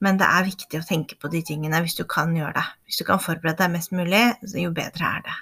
men, 0.04 0.20
det 0.22 0.28
er 0.30 0.46
viktig 0.46 0.78
å 0.78 0.86
tenke 0.86 1.18
på 1.18 1.32
de 1.34 1.42
tingene 1.48 1.82
hvis 1.82 1.98
du 1.98 2.04
kan 2.10 2.36
gjøre 2.38 2.54
det. 2.60 2.66
Hvis 2.86 3.02
du 3.02 3.06
kan 3.08 3.22
forberede 3.24 3.58
deg 3.64 3.74
mest 3.74 3.96
mulig, 3.96 4.22
jo 4.54 4.74
bedre 4.76 5.10
er 5.10 5.26
det. 5.26 5.38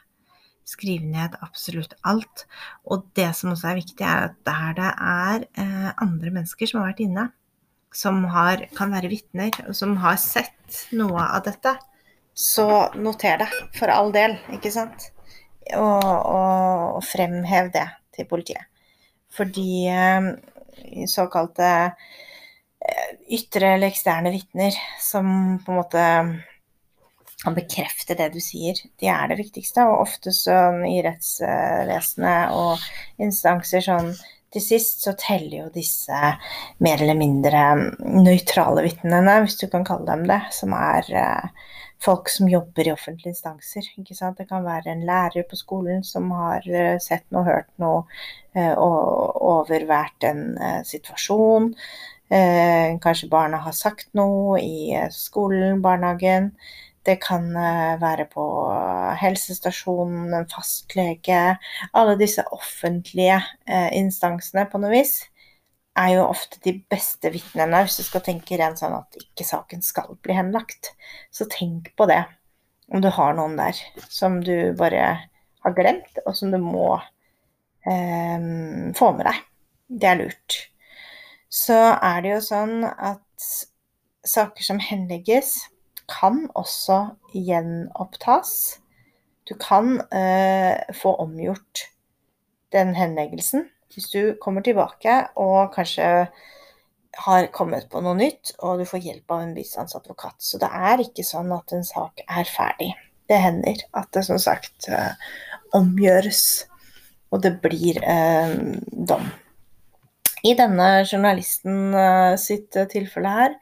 Skriv 0.74 1.04
ned 1.04 1.36
absolutt 1.44 1.98
alt. 2.08 2.46
Og 2.88 3.04
det 3.20 3.28
som 3.36 3.52
også 3.52 3.74
er 3.74 3.82
viktig, 3.82 4.06
er 4.08 4.30
at 4.30 4.38
der 4.48 4.78
det 4.80 4.92
er 4.94 5.48
eh, 5.66 5.90
andre 6.06 6.32
mennesker 6.38 6.72
som 6.72 6.80
har 6.80 6.94
vært 6.94 7.04
inne, 7.04 7.28
som 7.94 8.24
har, 8.32 8.64
kan 8.78 8.96
være 8.96 9.12
vitner, 9.12 9.52
og 9.68 9.76
som 9.78 9.98
har 10.02 10.16
sett 10.22 10.86
noe 10.96 11.28
av 11.28 11.44
dette, 11.46 11.76
så 12.34 12.68
noter 12.96 13.44
det 13.44 13.50
for 13.76 13.92
all 13.94 14.16
del, 14.16 14.40
ikke 14.56 14.72
sant? 14.74 15.12
Og, 15.76 16.00
og, 16.00 16.96
og 16.96 17.04
fremhev 17.06 17.70
det 17.76 17.86
til 18.16 18.32
politiet. 18.32 18.72
Fordi 19.34 19.70
eh, 19.90 20.32
såkalte 21.10 21.70
eh, 21.90 23.12
ytre 23.38 23.76
eller 23.76 23.92
eksterne 23.92 24.34
vitner 24.34 24.76
som 25.02 25.60
på 25.66 25.72
en 25.72 25.80
måte 25.82 26.08
kan 27.44 27.56
bekrefte 27.58 28.16
det 28.16 28.30
du 28.34 28.40
sier. 28.44 28.78
De 29.00 29.10
er 29.12 29.28
det 29.32 29.40
viktigste. 29.42 29.84
Og 29.90 30.06
ofte 30.06 30.32
sånn 30.36 30.86
i 30.88 31.02
rettsvesenet 31.04 32.54
og 32.56 33.24
instanser 33.24 33.84
sånn 33.84 34.14
til 34.54 34.62
sist 34.62 35.02
så 35.02 35.16
teller 35.18 35.64
jo 35.64 35.70
disse 35.74 36.18
mer 36.86 37.02
eller 37.02 37.18
mindre 37.18 37.62
nøytrale 38.00 38.84
vitnene, 38.86 39.40
hvis 39.44 39.58
du 39.64 39.66
kan 39.72 39.86
kalle 39.88 40.06
dem 40.12 40.28
det, 40.30 40.40
som 40.54 40.76
er 40.78 41.10
uh, 41.18 41.72
folk 42.04 42.30
som 42.30 42.50
jobber 42.50 42.88
i 42.88 42.92
offentlige 42.92 43.34
instanser. 43.34 43.88
Det 44.38 44.48
kan 44.50 44.66
være 44.66 44.92
en 44.92 45.06
lærer 45.08 45.46
på 45.50 45.56
skolen 45.60 46.04
som 46.04 46.32
har 46.36 46.66
eh, 46.68 46.98
sett 47.02 47.26
noe, 47.32 47.46
hørt 47.48 47.70
noe 47.82 48.04
eh, 48.56 48.74
og 48.74 49.42
overvært 49.54 50.28
en 50.28 50.58
eh, 50.58 50.82
situasjon. 50.88 51.74
Kanskje 52.34 53.28
barna 53.30 53.60
har 53.62 53.76
sagt 53.78 54.08
noe 54.18 54.56
i 54.58 54.96
skolen, 55.14 55.84
barnehagen. 55.84 56.48
Det 57.06 57.20
kan 57.22 57.44
være 58.02 58.26
på 58.32 58.46
helsestasjonen, 59.20 60.32
en 60.34 60.48
fastlege. 60.50 61.42
Alle 61.94 62.16
disse 62.18 62.42
offentlige 62.56 63.38
instansene 64.00 64.66
på 64.72 64.82
noe 64.82 64.96
vis 64.96 65.20
er 66.00 66.16
jo 66.16 66.26
ofte 66.26 66.60
de 66.66 66.74
beste 66.90 67.30
vitnene 67.34 67.84
hvis 67.86 68.00
du 68.00 68.06
skal 68.08 68.24
tenke 68.26 68.58
rent 68.60 68.82
sånn 68.82 68.96
at 68.98 69.18
ikke 69.20 69.46
saken 69.46 69.84
skal 69.86 70.16
bli 70.26 70.36
henlagt. 70.38 70.94
Så 71.34 71.48
tenk 71.52 71.92
på 71.98 72.08
det, 72.10 72.24
om 72.94 73.04
du 73.04 73.10
har 73.14 73.36
noen 73.38 73.58
der 73.60 73.78
som 74.10 74.40
du 74.46 74.74
bare 74.78 75.04
har 75.64 75.76
glemt, 75.78 76.18
og 76.26 76.36
som 76.38 76.52
du 76.52 76.60
må 76.62 76.96
eh, 77.88 78.48
få 78.98 79.12
med 79.18 79.28
deg. 79.30 79.44
Det 79.94 80.10
er 80.10 80.20
lurt. 80.24 80.58
Så 81.54 81.78
er 81.94 82.24
det 82.26 82.34
jo 82.34 82.42
sånn 82.44 82.82
at 82.90 83.52
saker 84.26 84.66
som 84.66 84.82
henlegges, 84.82 85.60
kan 86.12 86.50
også 86.60 87.14
gjenopptas. 87.32 88.82
Du 89.48 89.54
kan 89.60 90.02
eh, 90.12 90.76
få 91.00 91.14
omgjort 91.24 91.86
den 92.76 92.92
henleggelsen 92.98 93.70
hvis 93.96 94.10
du 94.12 94.34
kommer 94.42 94.66
tilbake 94.66 95.20
og 95.40 95.74
kanskje 95.76 96.10
har 97.14 97.48
kommet 97.54 97.90
på 97.92 98.02
noe 98.02 98.18
nytt, 98.18 98.56
og 98.66 98.82
du 98.82 98.88
får 98.90 99.04
hjelp 99.06 99.34
av 99.34 99.44
en 99.44 99.56
bistandsadvokat. 99.56 100.38
Så 100.42 100.60
det 100.62 100.70
er 100.74 101.04
ikke 101.04 101.26
sånn 101.26 101.52
at 101.54 101.74
en 101.76 101.86
sak 101.86 102.24
er 102.26 102.50
ferdig. 102.50 102.90
Det 103.30 103.40
hender 103.40 103.84
at 103.94 104.10
det 104.16 104.26
som 104.28 104.40
sagt 104.42 104.90
uh, 104.90 105.14
omgjøres, 105.78 106.44
og 107.34 107.42
det 107.42 107.56
blir 107.64 107.98
eh, 108.06 108.52
dom. 109.10 109.24
I 110.46 110.52
denne 110.58 110.90
journalisten 111.02 111.96
uh, 111.96 112.36
sitt 112.38 112.76
tilfelle 112.92 113.32
her, 113.34 113.56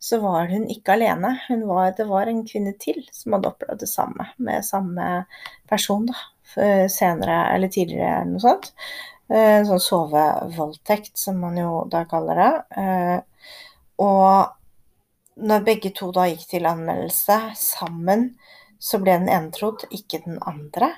så 0.00 0.20
var 0.22 0.48
hun 0.48 0.64
ikke 0.70 0.94
alene. 0.94 1.34
Hun 1.48 1.66
var, 1.68 1.90
det 1.98 2.06
var 2.08 2.30
en 2.30 2.44
kvinne 2.48 2.72
til 2.80 3.02
som 3.12 3.34
hadde 3.34 3.50
opplevd 3.50 3.82
det 3.82 3.90
samme 3.90 4.28
med 4.38 4.64
samme 4.64 5.08
person 5.68 6.06
da, 6.08 6.16
senere 6.88 7.40
eller 7.52 7.72
tidligere 7.74 8.20
eller 8.20 8.30
noe 8.36 8.44
sånt. 8.46 8.70
En 9.28 9.60
eh, 9.60 9.66
sånn 9.68 9.82
sovevoldtekt, 9.82 11.18
som 11.20 11.40
man 11.42 11.58
jo 11.60 11.82
da 11.92 12.04
kaller 12.08 12.40
det. 12.40 12.52
Eh, 12.80 13.50
og 14.00 14.54
når 15.48 15.66
begge 15.66 15.92
to 15.94 16.08
da 16.16 16.24
gikk 16.30 16.46
til 16.48 16.68
anmeldelse 16.68 17.36
sammen, 17.58 18.30
så 18.78 19.00
ble 19.02 19.18
den 19.18 19.28
ene 19.28 19.52
trodd, 19.54 19.84
ikke 19.92 20.22
den 20.24 20.38
andre. 20.48 20.94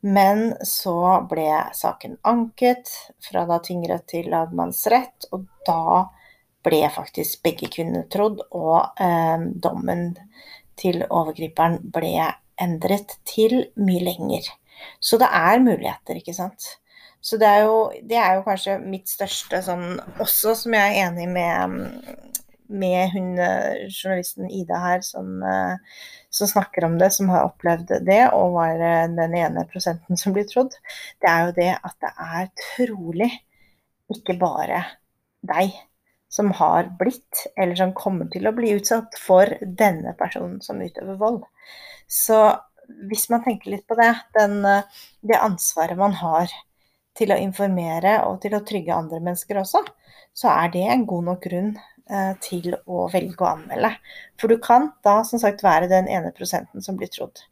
Men 0.00 0.54
så 0.64 1.22
ble 1.28 1.48
saken 1.76 2.18
anket 2.28 2.90
fra 3.24 3.44
da 3.48 3.60
tingrett 3.64 4.06
til 4.12 4.30
lagmannsrett, 4.32 5.28
og 5.32 5.46
da 5.66 6.06
ble 6.64 6.82
faktisk 6.92 7.42
begge 7.44 7.70
kvinner 7.72 8.04
trodd, 8.12 8.42
og 8.52 9.00
eh, 9.00 9.40
dommen 9.56 10.12
til 10.80 11.04
overgriperen 11.08 11.80
ble 11.92 12.28
endret 12.60 13.16
til 13.28 13.62
mye 13.80 14.04
lenger. 14.04 14.52
Så 15.00 15.20
det 15.20 15.28
er 15.32 15.64
muligheter, 15.64 16.20
ikke 16.20 16.36
sant. 16.36 16.79
Så 17.20 17.36
det 17.36 17.48
er, 17.48 17.66
jo, 17.68 17.80
det 18.08 18.16
er 18.16 18.38
jo 18.38 18.44
kanskje 18.46 18.78
mitt 18.80 19.10
største 19.10 19.60
sånn 19.64 19.98
også, 20.22 20.54
som 20.62 20.76
jeg 20.76 20.94
er 20.94 21.10
enig 21.10 21.26
med, 21.28 21.74
med 22.72 23.12
hun 23.12 23.34
eh, 23.36 23.82
journalisten 23.90 24.48
Ida 24.48 24.78
her, 24.80 25.02
som, 25.04 25.34
eh, 25.44 26.00
som, 26.32 26.48
snakker 26.48 26.86
om 26.88 26.96
det, 27.00 27.10
som 27.12 27.28
har 27.32 27.50
opplevd 27.50 27.92
det, 28.06 28.22
og 28.32 28.56
var 28.56 28.80
eh, 28.80 29.04
den 29.18 29.36
ene 29.36 29.66
prosenten 29.68 30.20
som 30.20 30.32
blir 30.36 30.48
trodd. 30.48 30.72
Det 31.20 31.28
er 31.28 31.44
jo 31.44 31.54
det 31.58 31.68
at 31.76 31.98
det 32.06 32.14
er 32.24 32.48
trolig 32.70 33.30
ikke 34.10 34.38
bare 34.40 34.80
deg 35.46 35.76
som 36.32 36.48
har 36.56 36.88
blitt, 36.96 37.44
eller 37.58 37.76
som 37.76 37.92
kommer 37.96 38.30
til 38.32 38.48
å 38.48 38.54
bli 38.56 38.72
utsatt 38.78 39.18
for 39.20 39.50
denne 39.60 40.14
personen 40.16 40.62
som 40.64 40.80
utøver 40.80 41.20
vold. 41.20 41.44
Så 42.08 42.40
hvis 43.10 43.28
man 43.30 43.44
tenker 43.44 43.74
litt 43.74 43.86
på 43.90 43.98
det, 43.98 44.14
den, 44.38 44.62
det 45.26 45.38
ansvaret 45.38 45.98
man 45.98 46.16
har 46.16 46.48
til 47.18 47.32
å 47.32 47.38
informere 47.40 48.20
og 48.26 48.40
til 48.44 48.54
å 48.56 48.62
trygge 48.66 48.96
andre 48.96 49.20
mennesker 49.22 49.60
også, 49.60 49.82
så 50.36 50.50
er 50.52 50.74
det 50.74 50.84
en 50.88 51.06
god 51.08 51.26
nok 51.30 51.46
grunn 51.46 51.72
eh, 52.10 52.34
til 52.44 52.74
å 52.86 53.06
velge 53.12 53.44
å 53.44 53.54
anmelde. 53.54 53.92
For 54.40 54.52
du 54.52 54.60
kan 54.62 54.90
da 55.06 55.20
som 55.26 55.42
sagt 55.42 55.64
være 55.66 55.90
den 55.90 56.08
ene 56.10 56.32
prosenten 56.36 56.84
som 56.84 56.98
blir 57.00 57.10
trodd. 57.12 57.42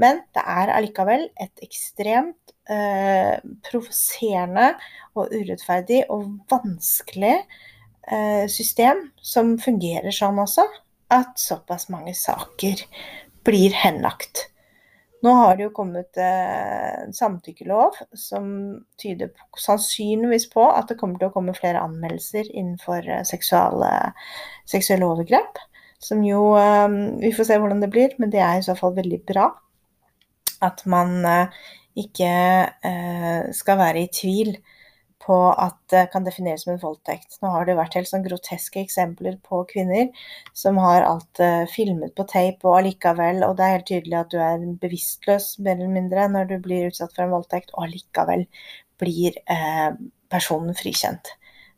Men 0.00 0.22
det 0.36 0.44
er 0.46 0.72
allikevel 0.72 1.26
et 1.42 1.64
ekstremt 1.64 2.54
eh, 2.70 3.36
provoserende 3.66 4.72
og 5.18 5.34
urettferdig 5.34 6.04
og 6.12 6.28
vanskelig 6.52 7.34
eh, 7.36 8.46
system 8.50 9.08
som 9.20 9.56
fungerer 9.60 10.14
sånn 10.14 10.38
også, 10.40 10.66
at 11.10 11.34
såpass 11.42 11.88
mange 11.90 12.14
saker 12.14 12.84
blir 13.46 13.74
henlagt. 13.74 14.49
Nå 15.20 15.32
har 15.36 15.56
det 15.56 15.66
jo 15.66 15.72
kommet 15.76 16.16
eh, 16.16 17.02
en 17.04 17.12
samtykkelov 17.12 17.98
som 18.16 18.46
tyder 19.00 19.28
på, 19.34 19.48
sannsynligvis 19.60 20.46
på 20.52 20.64
at 20.72 20.88
det 20.88 20.96
kommer 21.00 21.20
til 21.20 21.28
å 21.28 21.34
komme 21.34 21.56
flere 21.56 21.82
anmeldelser 21.84 22.48
innenfor 22.48 23.04
eh, 23.04 23.24
seksuelle, 23.28 23.90
seksuelle 24.70 25.08
overgrep. 25.08 25.60
Som 26.00 26.24
jo 26.24 26.54
eh, 26.56 26.86
Vi 27.20 27.34
får 27.36 27.50
se 27.50 27.60
hvordan 27.60 27.84
det 27.84 27.92
blir, 27.92 28.16
men 28.22 28.32
det 28.32 28.40
er 28.40 28.60
i 28.60 28.64
så 28.64 28.76
fall 28.78 28.96
veldig 28.96 29.20
bra. 29.28 29.50
At 30.64 30.84
man 30.88 31.24
ikke 31.96 32.32
skal 33.56 33.78
være 33.80 34.02
i 34.04 34.10
tvil 34.12 34.50
på 35.20 35.36
at 35.52 35.76
det 35.92 36.06
kan 36.14 36.24
defineres 36.24 36.64
som 36.64 36.72
en 36.74 36.80
voldtekt. 36.82 37.36
Nå 37.42 37.50
har 37.52 37.66
det 37.68 37.76
vært 37.78 37.96
helt 37.98 38.08
sånn 38.08 38.24
groteske 38.24 38.80
eksempler 38.80 39.36
på 39.46 39.62
kvinner 39.68 40.08
som 40.56 40.80
har 40.80 41.04
alt 41.04 41.42
uh, 41.44 41.66
filmet 41.70 42.14
på 42.16 42.24
tape 42.30 42.64
og 42.66 42.78
allikevel, 42.78 43.42
og 43.46 43.58
det 43.58 43.66
er 43.66 43.74
helt 43.76 43.90
tydelig 43.90 44.18
at 44.20 44.32
du 44.32 44.38
er 44.40 44.64
bevisstløs 44.80 45.52
mer 45.60 45.76
eller 45.76 45.92
mindre 45.92 46.28
når 46.32 46.48
du 46.52 46.56
blir 46.64 46.88
utsatt 46.88 47.12
for 47.12 47.26
en 47.26 47.34
voldtekt, 47.36 47.74
og 47.74 47.88
allikevel 47.88 48.46
blir 49.00 49.36
eh, 49.48 49.92
personen 50.32 50.76
frikjent. 50.76 51.32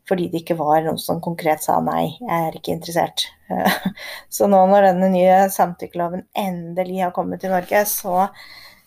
Fordi 0.08 0.26
det 0.30 0.42
ikke 0.42 0.58
var 0.58 0.82
noen 0.82 0.98
som 0.98 1.20
konkret 1.22 1.62
sa 1.62 1.76
nei, 1.84 2.16
jeg 2.18 2.48
er 2.48 2.56
ikke 2.58 2.74
interessert. 2.74 3.28
så 4.34 4.48
nå 4.50 4.64
når 4.70 4.88
denne 4.88 5.12
nye 5.12 5.36
samtykkeloven 5.54 6.26
endelig 6.38 7.04
har 7.04 7.14
kommet 7.14 7.42
til 7.42 7.54
Norge, 7.54 7.84
så, 7.86 8.26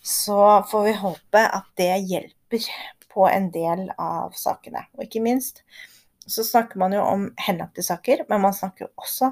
så 0.04 0.42
får 0.68 0.90
vi 0.90 0.98
håpe 1.06 1.46
at 1.60 1.70
det 1.80 1.94
hjelper 2.12 2.68
på 3.16 3.28
en 3.30 3.50
del 3.54 3.88
av 4.02 4.36
sakene. 4.38 4.86
Og 4.98 5.08
ikke 5.08 5.24
minst 5.24 5.64
så 6.28 6.44
snakker 6.44 6.82
man 6.82 6.96
jo 6.96 7.04
om 7.06 7.28
henlagte 7.38 7.84
saker, 7.86 8.26
men 8.30 8.42
man 8.44 8.56
snakker 8.58 8.90
også 8.98 9.32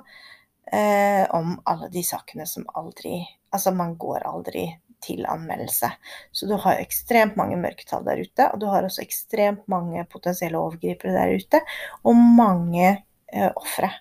eh, 0.71 1.25
om 1.33 1.55
alle 1.69 1.89
de 1.93 2.03
sakene 2.05 2.47
som 2.49 2.67
aldri 2.73 3.21
Altså, 3.53 3.69
man 3.69 3.91
går 4.01 4.23
aldri 4.25 4.63
til 5.05 5.27
anmeldelse. 5.29 5.91
Så 6.33 6.47
du 6.49 6.55
har 6.63 6.79
ekstremt 6.81 7.35
mange 7.37 7.59
mørketall 7.61 8.01
der 8.07 8.23
ute, 8.25 8.47
og 8.49 8.63
du 8.63 8.65
har 8.65 8.87
også 8.87 9.03
ekstremt 9.03 9.67
mange 9.69 10.01
potensielle 10.09 10.57
overgripere 10.57 11.13
der 11.13 11.35
ute, 11.37 11.59
og 12.01 12.17
mange 12.17 12.87
eh, 12.89 13.51
ofre 13.53 13.91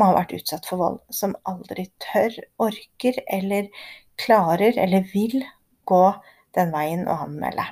som 0.00 0.04
har 0.04 0.16
vært 0.16 0.36
utsatt 0.36 0.68
for 0.68 0.80
vold, 0.80 1.00
som 1.12 1.32
aldri 1.48 1.86
tør, 2.00 2.36
orker 2.62 3.18
eller 3.28 3.72
klarer 4.20 4.76
eller 4.80 5.08
vil 5.12 5.42
gå 5.88 6.04
den 6.56 6.72
veien 6.72 7.08
å 7.08 7.18
anmelde. 7.26 7.66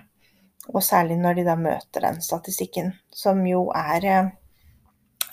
Og 0.69 0.83
særlig 0.85 1.17
når 1.17 1.39
de 1.39 1.45
da 1.47 1.55
møter 1.57 2.05
den 2.05 2.21
statistikken, 2.25 2.93
som 3.13 3.41
jo 3.49 3.69
er, 3.75 4.05
eh, 4.05 4.31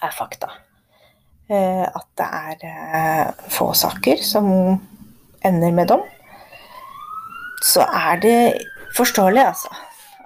er 0.01 0.13
fakta. 0.15 0.51
Eh, 1.49 1.83
at 1.83 2.07
det 2.17 2.27
er 2.27 2.63
eh, 2.69 3.49
få 3.51 3.73
saker 3.73 4.23
som 4.23 4.47
ender 5.45 5.71
med 5.71 5.91
dom. 5.91 6.05
Så 7.63 7.81
er 7.81 8.21
det 8.21 8.39
forståelig, 8.97 9.43
altså. 9.43 9.75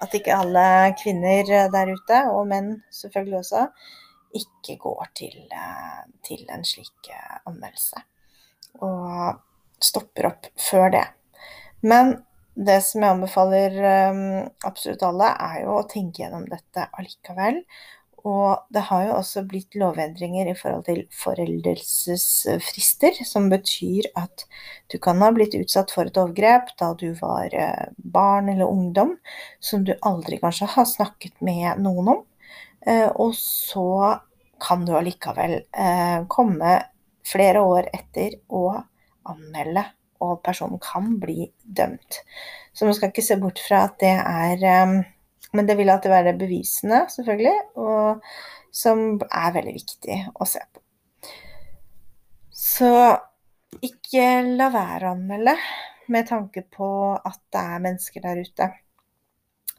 At 0.01 0.13
ikke 0.13 0.35
alle 0.35 0.95
kvinner 1.03 1.69
der 1.73 1.91
ute, 1.91 2.21
og 2.31 2.47
menn 2.47 2.83
selvfølgelig 2.91 3.39
også, 3.39 3.67
ikke 4.35 4.77
går 4.79 5.07
til, 5.15 5.35
til 6.23 6.45
en 6.53 6.63
slik 6.63 7.09
anmeldelse. 7.47 8.03
Og 8.79 9.39
stopper 9.81 10.29
opp 10.29 10.47
før 10.59 10.91
det. 10.93 11.05
Men 11.81 12.15
det 12.59 12.81
som 12.83 13.03
jeg 13.03 13.15
anbefaler 13.15 13.75
um, 14.11 14.47
absolutt 14.67 15.03
alle, 15.07 15.29
er 15.31 15.61
jo 15.63 15.77
å 15.77 15.87
tenke 15.87 16.23
gjennom 16.23 16.43
dette 16.49 16.89
allikevel. 16.99 17.61
Og 18.27 18.65
det 18.73 18.81
har 18.89 19.05
jo 19.05 19.13
også 19.15 19.45
blitt 19.47 19.75
lovendringer 19.79 20.49
i 20.51 20.55
forhold 20.57 20.83
til 20.89 21.05
foreldelsesfrister, 21.15 23.21
som 23.23 23.47
betyr 23.51 24.09
at 24.19 24.43
du 24.91 24.97
kan 24.99 25.21
ha 25.23 25.31
blitt 25.35 25.55
utsatt 25.55 25.91
for 25.95 26.05
et 26.09 26.19
overgrep 26.19 26.73
da 26.81 26.91
du 26.99 27.13
var 27.21 27.47
eh, 27.55 27.87
barn 27.95 28.49
eller 28.51 28.67
ungdom, 28.67 29.15
som 29.63 29.85
du 29.87 29.93
aldri 30.03 30.41
kanskje 30.43 30.67
har 30.75 30.87
snakket 30.89 31.39
med 31.45 31.79
noen 31.85 32.07
om. 32.17 32.21
Eh, 32.83 33.07
og 33.07 33.31
så 33.39 34.19
kan 34.59 34.83
du 34.83 34.91
allikevel 34.99 35.63
eh, 35.71 36.19
komme 36.27 36.75
flere 37.23 37.63
år 37.63 37.87
etter 37.95 38.35
og 38.51 38.83
anmelde 39.29 39.85
og 40.23 40.41
personen 40.45 40.81
kan 40.83 41.15
bli 41.21 41.47
dømt. 41.63 42.21
Så 42.73 42.85
man 42.85 42.95
skal 42.97 43.11
ikke 43.11 43.25
se 43.25 43.39
bort 43.41 43.61
fra 43.63 43.85
at 43.87 43.97
det 44.01 44.15
er 44.17 44.83
um, 44.83 44.99
Men 45.51 45.65
det 45.65 45.79
vil 45.79 45.89
alltid 45.89 46.11
være 46.13 46.37
bevisene, 46.37 47.07
selvfølgelig, 47.09 47.55
og 47.81 48.19
som 48.71 49.15
er 49.17 49.53
veldig 49.55 49.71
viktig 49.73 50.17
å 50.37 50.45
se 50.45 50.59
på. 50.61 50.83
Så 52.53 52.91
ikke 53.81 54.27
la 54.45 54.67
være 54.69 55.09
å 55.09 55.15
anmelde 55.15 55.55
med 56.13 56.29
tanke 56.29 56.61
på 56.69 56.89
at 57.17 57.41
det 57.49 57.63
er 57.63 57.81
mennesker 57.81 58.21
der 58.21 58.43
ute 58.45 58.69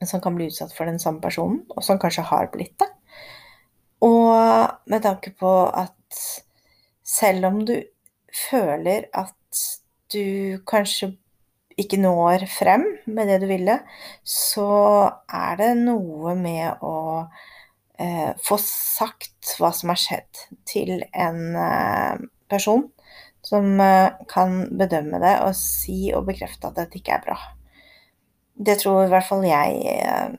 som 0.06 0.22
kan 0.24 0.34
bli 0.34 0.48
utsatt 0.48 0.72
for 0.74 0.88
den 0.88 0.98
samme 0.98 1.20
personen, 1.22 1.62
og 1.70 1.84
som 1.84 2.00
kanskje 2.00 2.24
har 2.30 2.50
blitt 2.50 2.78
det. 2.80 2.88
Og 4.06 4.90
med 4.90 5.02
tanke 5.04 5.34
på 5.36 5.52
at 5.68 6.20
selv 7.04 7.50
om 7.50 7.60
du 7.68 7.76
føler 8.48 9.10
at 9.12 9.64
du 10.12 10.60
kanskje 10.68 11.14
ikke 11.80 12.00
når 12.00 12.44
frem 12.50 12.84
med 13.08 13.30
det 13.30 13.40
du 13.42 13.48
ville, 13.48 13.78
så 14.26 14.68
er 15.32 15.60
det 15.60 15.70
noe 15.80 16.34
med 16.36 16.82
å 16.84 16.96
eh, 18.00 18.32
få 18.44 18.58
sagt 18.60 19.54
hva 19.60 19.72
som 19.76 19.92
har 19.94 20.00
skjedd, 20.00 20.42
til 20.68 20.98
en 21.12 21.40
eh, 21.56 22.26
person 22.50 22.84
som 23.46 23.80
eh, 23.80 24.12
kan 24.28 24.66
bedømme 24.76 25.22
det 25.22 25.38
og 25.46 25.56
si 25.56 26.10
og 26.12 26.26
bekrefte 26.28 26.68
at 26.68 26.82
dette 26.82 27.00
ikke 27.00 27.16
er 27.16 27.24
bra. 27.30 27.38
Det 28.60 28.76
tror 28.82 29.06
i 29.06 29.12
hvert 29.14 29.28
fall 29.30 29.46
jeg 29.48 29.80
eh, 29.94 30.34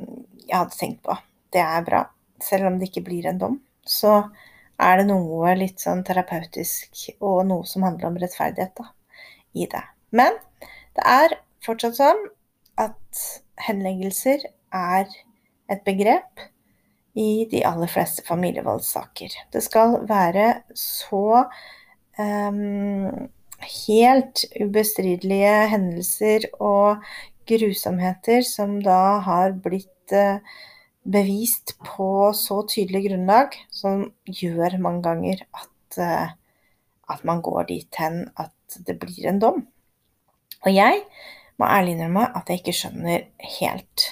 jeg 0.52 0.58
hadde 0.58 0.78
tenkt 0.78 1.04
på. 1.08 1.16
Det 1.54 1.62
er 1.64 1.84
bra. 1.88 2.06
Selv 2.42 2.68
om 2.68 2.80
det 2.80 2.90
ikke 2.90 3.06
blir 3.06 3.28
en 3.30 3.40
dom, 3.42 3.60
så 3.88 4.22
er 4.82 5.00
det 5.00 5.08
noe 5.12 5.54
litt 5.58 5.82
sånn 5.84 6.02
terapeutisk 6.04 7.12
og 7.20 7.46
noe 7.48 7.68
som 7.70 7.86
handler 7.86 8.10
om 8.10 8.18
rettferdighet 8.22 8.74
da, 8.80 8.88
i 9.54 9.68
det. 9.72 9.84
Men 10.12 10.38
det 10.98 11.08
er 11.08 11.38
fortsatt 11.66 11.98
sånn 12.00 12.24
at 12.82 13.26
henleggelser 13.62 14.48
er 14.76 15.12
et 15.72 15.84
begrep 15.88 16.48
i 17.20 17.46
de 17.52 17.64
aller 17.68 17.92
fleste 17.92 18.24
familievoldssaker. 18.28 19.36
Det 19.52 19.62
skal 19.64 20.00
være 20.08 20.64
så 20.78 21.44
um, 22.20 23.30
helt 23.86 24.46
ubestridelige 24.60 25.56
hendelser 25.74 26.48
og 26.60 27.04
grusomheter 27.50 28.46
som 28.48 28.80
da 28.84 29.20
har 29.26 29.58
blitt 29.64 30.16
uh, 30.16 30.40
bevist 31.04 31.76
på 31.84 32.32
så 32.38 32.62
tydelig 32.70 33.08
grunnlag, 33.10 33.58
som 33.74 34.08
gjør 34.26 34.80
mange 34.82 35.04
ganger 35.10 35.44
at, 35.52 36.00
uh, 36.00 36.30
at 37.12 37.24
man 37.28 37.44
går 37.46 37.68
dit 37.70 38.02
hen 38.02 38.24
at 38.40 38.80
det 38.88 38.98
blir 39.02 39.30
en 39.30 39.42
dom. 39.42 39.62
Og 40.66 40.74
jeg 40.74 41.04
må 41.60 41.68
ærlig 41.68 41.96
innrømme 41.96 42.28
at 42.38 42.50
jeg 42.50 42.62
ikke 42.62 42.78
skjønner 42.78 43.28
helt 43.60 44.08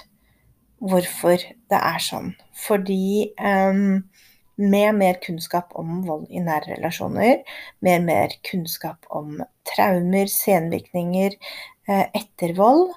hvorfor 0.79 1.41
det 1.41 1.79
er 1.79 2.03
sånn. 2.03 2.33
Fordi 2.55 3.31
um, 3.39 4.01
med 4.59 4.95
mer 4.99 5.19
kunnskap 5.23 5.73
om 5.79 6.01
vold 6.07 6.27
i 6.29 6.41
nære 6.43 6.75
relasjoner, 6.75 7.43
med 7.85 8.05
mer 8.07 8.35
kunnskap 8.47 9.07
om 9.15 9.39
traumer, 9.67 10.27
senvirkninger 10.31 11.35
eh, 11.87 12.05
etter 12.17 12.55
vold, 12.57 12.89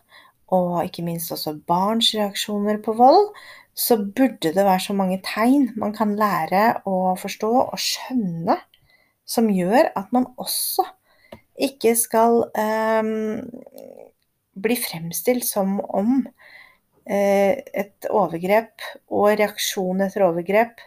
og 0.53 0.83
ikke 0.85 1.05
minst 1.07 1.33
også 1.33 1.55
barns 1.69 2.11
reaksjoner 2.17 2.81
på 2.83 2.97
vold, 2.99 3.31
så 3.79 3.97
burde 4.03 4.51
det 4.53 4.67
være 4.67 4.83
så 4.85 4.97
mange 4.97 5.21
tegn 5.25 5.71
man 5.81 5.95
kan 5.97 6.17
lære 6.19 6.83
å 6.89 7.15
forstå 7.21 7.53
og 7.63 7.79
skjønne, 7.81 8.59
som 9.25 9.51
gjør 9.53 9.91
at 9.99 10.13
man 10.15 10.27
også 10.41 10.85
ikke 11.63 11.95
skal 11.99 12.43
um, 12.49 13.43
bli 14.63 14.77
fremstilt 14.81 15.47
som 15.47 15.79
om 15.85 16.23
uh, 16.23 17.53
et 17.57 18.09
overgrep 18.11 18.85
og 19.13 19.29
reaksjon 19.41 20.03
etter 20.07 20.27
overgrep 20.27 20.81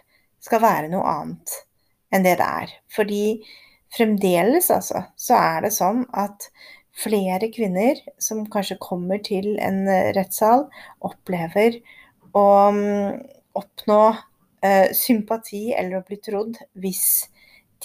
skal 0.43 0.63
være 0.63 0.91
noe 0.93 1.05
annet 1.09 1.59
enn 2.13 2.25
det 2.25 2.37
det 2.39 2.47
er. 2.47 2.73
Fordi 2.91 3.23
fremdeles, 3.95 4.69
altså, 4.71 5.05
så 5.15 5.37
er 5.39 5.65
det 5.65 5.73
sånn 5.75 6.03
at 6.15 6.49
flere 6.95 7.49
kvinner 7.51 7.99
som 8.21 8.45
kanskje 8.51 8.77
kommer 8.83 9.19
til 9.23 9.55
en 9.63 9.83
rettssal, 10.15 10.67
opplever 11.03 11.79
å 12.35 12.45
um, 12.71 13.15
oppnå 13.55 14.01
uh, 14.11 14.87
sympati 14.95 15.69
eller 15.75 15.99
å 15.99 16.05
bli 16.07 16.19
trodd 16.23 16.59
hvis 16.83 17.05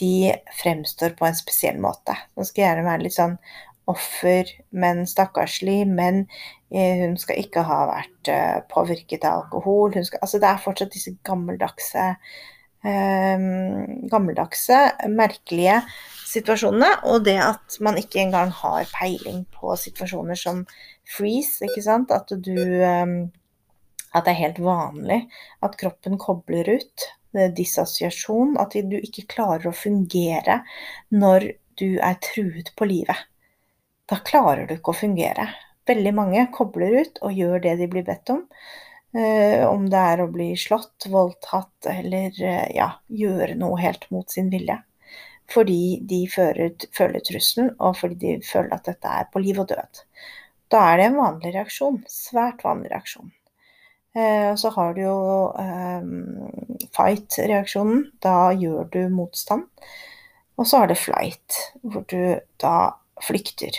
de 0.00 0.32
fremstår 0.56 1.14
på 1.18 1.26
en 1.28 1.36
spesiell 1.36 1.80
måte. 1.82 2.16
Hun 2.36 2.48
skal 2.48 2.64
gjerne 2.64 2.86
være 2.86 3.04
litt 3.06 3.16
sånn 3.16 3.36
offer, 3.90 4.48
men 4.70 5.04
stakkarslig, 5.08 5.82
men 5.88 6.24
eh, 6.70 7.02
hun 7.04 7.16
skal 7.20 7.40
ikke 7.42 7.64
ha 7.66 7.80
vært 7.90 8.30
eh, 8.32 8.60
påvirket 8.70 9.26
av 9.28 9.44
alkohol. 9.44 9.96
Skal, 10.06 10.22
altså 10.22 10.40
det 10.42 10.50
er 10.50 10.62
fortsatt 10.64 10.94
disse 10.94 11.14
gammeldagse, 11.26 12.06
eh, 12.86 13.44
gammeldagse, 14.12 14.80
merkelige 15.10 15.80
situasjonene. 16.30 16.92
Og 17.10 17.26
det 17.26 17.38
at 17.42 17.80
man 17.84 17.98
ikke 18.00 18.22
engang 18.24 18.54
har 18.62 18.88
peiling 18.94 19.44
på 19.56 19.74
situasjoner 19.80 20.38
som 20.38 20.64
freeze, 21.16 21.64
ikke 21.66 21.84
sant. 21.86 22.14
At 22.14 22.32
du 22.32 22.56
eh, 22.56 23.20
At 24.10 24.24
det 24.26 24.32
er 24.32 24.40
helt 24.40 24.56
vanlig 24.58 25.20
at 25.62 25.76
kroppen 25.78 26.16
kobler 26.18 26.66
ut 26.66 27.04
dissosiasjon. 27.32 28.56
At 28.60 28.74
du 28.74 28.96
ikke 29.00 29.28
klarer 29.30 29.70
å 29.70 29.76
fungere 29.76 30.62
når 31.14 31.52
du 31.80 31.96
er 32.02 32.18
truet 32.24 32.74
på 32.76 32.88
livet 32.90 33.26
da 34.10 34.18
klarer 34.26 34.66
du 34.66 34.76
ikke 34.76 34.92
å 34.92 35.00
fungere. 35.04 35.46
Veldig 35.88 36.12
mange 36.16 36.46
kobler 36.54 37.00
ut 37.02 37.20
og 37.26 37.36
gjør 37.36 37.62
det 37.66 37.76
de 37.80 37.88
blir 37.90 38.06
bedt 38.06 38.32
om. 38.34 38.44
Uh, 39.14 39.66
om 39.66 39.88
det 39.90 40.02
er 40.12 40.22
å 40.22 40.30
bli 40.30 40.52
slått, 40.58 41.08
voldtatt 41.10 41.88
eller 41.90 42.30
uh, 42.30 42.68
ja, 42.74 42.92
gjøre 43.22 43.56
noe 43.58 43.78
helt 43.82 44.06
mot 44.14 44.30
sin 44.30 44.50
vilje. 44.52 44.78
Fordi 45.50 45.98
de 46.06 46.20
fører, 46.30 46.76
føler 46.94 47.24
trusselen, 47.26 47.72
og 47.82 47.98
fordi 47.98 48.20
de 48.20 48.36
føler 48.46 48.76
at 48.76 48.86
dette 48.86 49.16
er 49.22 49.26
på 49.32 49.42
liv 49.42 49.58
og 49.58 49.66
død. 49.72 50.04
Da 50.70 50.84
er 50.92 51.00
det 51.00 51.08
en 51.08 51.18
vanlig 51.18 51.56
reaksjon. 51.56 51.98
Svært 52.06 52.62
vanlig 52.62 52.92
reaksjon. 52.92 53.32
Uh, 54.16 54.51
og 54.51 54.59
så 54.59 54.73
har 54.75 54.94
du 54.96 55.03
jo 55.05 55.18
fight-reaksjonen. 56.96 58.09
Da 58.23 58.51
gjør 58.59 58.88
du 58.90 59.03
motstand. 59.14 59.68
Og 60.61 60.66
så 60.66 60.83
har 60.83 60.90
du 60.90 60.99
flight, 60.99 61.57
hvor 61.81 62.05
du 62.11 62.40
da 62.61 62.75
flykter 63.25 63.79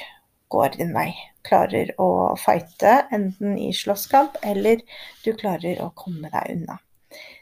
går 0.52 0.78
din 0.78 0.94
vei. 0.96 1.12
Klarer 1.48 1.92
å 2.02 2.36
fighte, 2.40 3.02
enten 3.14 3.58
i 3.58 3.72
slåsskamp 3.74 4.40
eller 4.46 4.82
du 5.26 5.32
klarer 5.38 5.82
å 5.82 5.92
komme 5.98 6.30
deg 6.34 6.56
unna. 6.56 6.78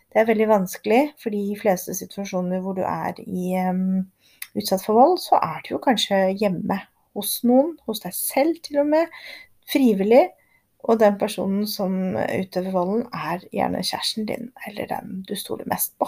Det 0.09 0.21
er 0.21 0.29
veldig 0.29 0.47
vanskelig, 0.49 1.01
for 1.21 1.33
de 1.35 1.53
fleste 1.59 1.93
situasjoner 1.97 2.63
hvor 2.63 2.77
du 2.77 2.81
er 2.87 3.19
i, 3.25 3.53
um, 3.69 4.07
utsatt 4.57 4.81
for 4.85 4.97
vold, 4.97 5.19
så 5.21 5.37
er 5.37 5.59
du 5.65 5.75
jo 5.75 5.83
kanskje 5.83 6.31
hjemme 6.39 6.79
hos 7.17 7.39
noen, 7.45 7.75
hos 7.85 8.01
deg 8.05 8.15
selv 8.17 8.61
til 8.65 8.81
og 8.81 8.89
med, 8.89 9.19
frivillig. 9.69 10.25
Og 10.87 10.99
den 11.01 11.17
personen 11.19 11.67
som 11.67 12.15
utøver 12.15 12.71
volden, 12.71 13.07
er 13.13 13.43
gjerne 13.51 13.83
kjæresten 13.83 14.27
din, 14.29 14.51
eller 14.67 14.87
den 14.89 15.23
du 15.27 15.35
stoler 15.35 15.67
mest 15.67 15.95
på. 15.99 16.07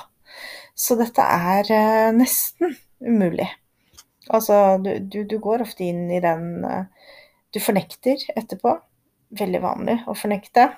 Så 0.76 0.96
dette 1.00 1.24
er 1.24 1.68
uh, 1.68 2.12
nesten 2.16 2.78
umulig. 3.04 3.50
Altså, 4.30 4.78
du, 4.84 4.94
du, 5.12 5.24
du, 5.28 5.40
går 5.44 5.66
ofte 5.66 5.84
inn 5.84 6.06
i 6.14 6.22
den 6.24 6.64
eh, 6.64 7.10
Du 7.52 7.60
fornekter 7.60 8.22
etterpå. 8.38 8.78
Veldig 9.36 9.60
vanlig 9.64 9.96
å 10.08 10.14
fornekte. 10.16 10.70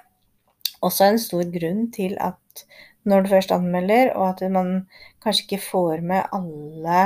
Også 0.81 1.05
en 1.05 1.19
stor 1.21 1.43
grunn 1.53 1.89
til 1.93 2.15
at 2.23 2.63
når 3.03 3.25
du 3.25 3.29
først 3.33 3.51
anmelder, 3.51 4.13
og 4.15 4.29
at 4.31 4.41
man 4.51 4.87
kanskje 5.21 5.43
ikke 5.45 5.65
får 5.67 6.01
med 6.07 6.31
alle 6.33 7.03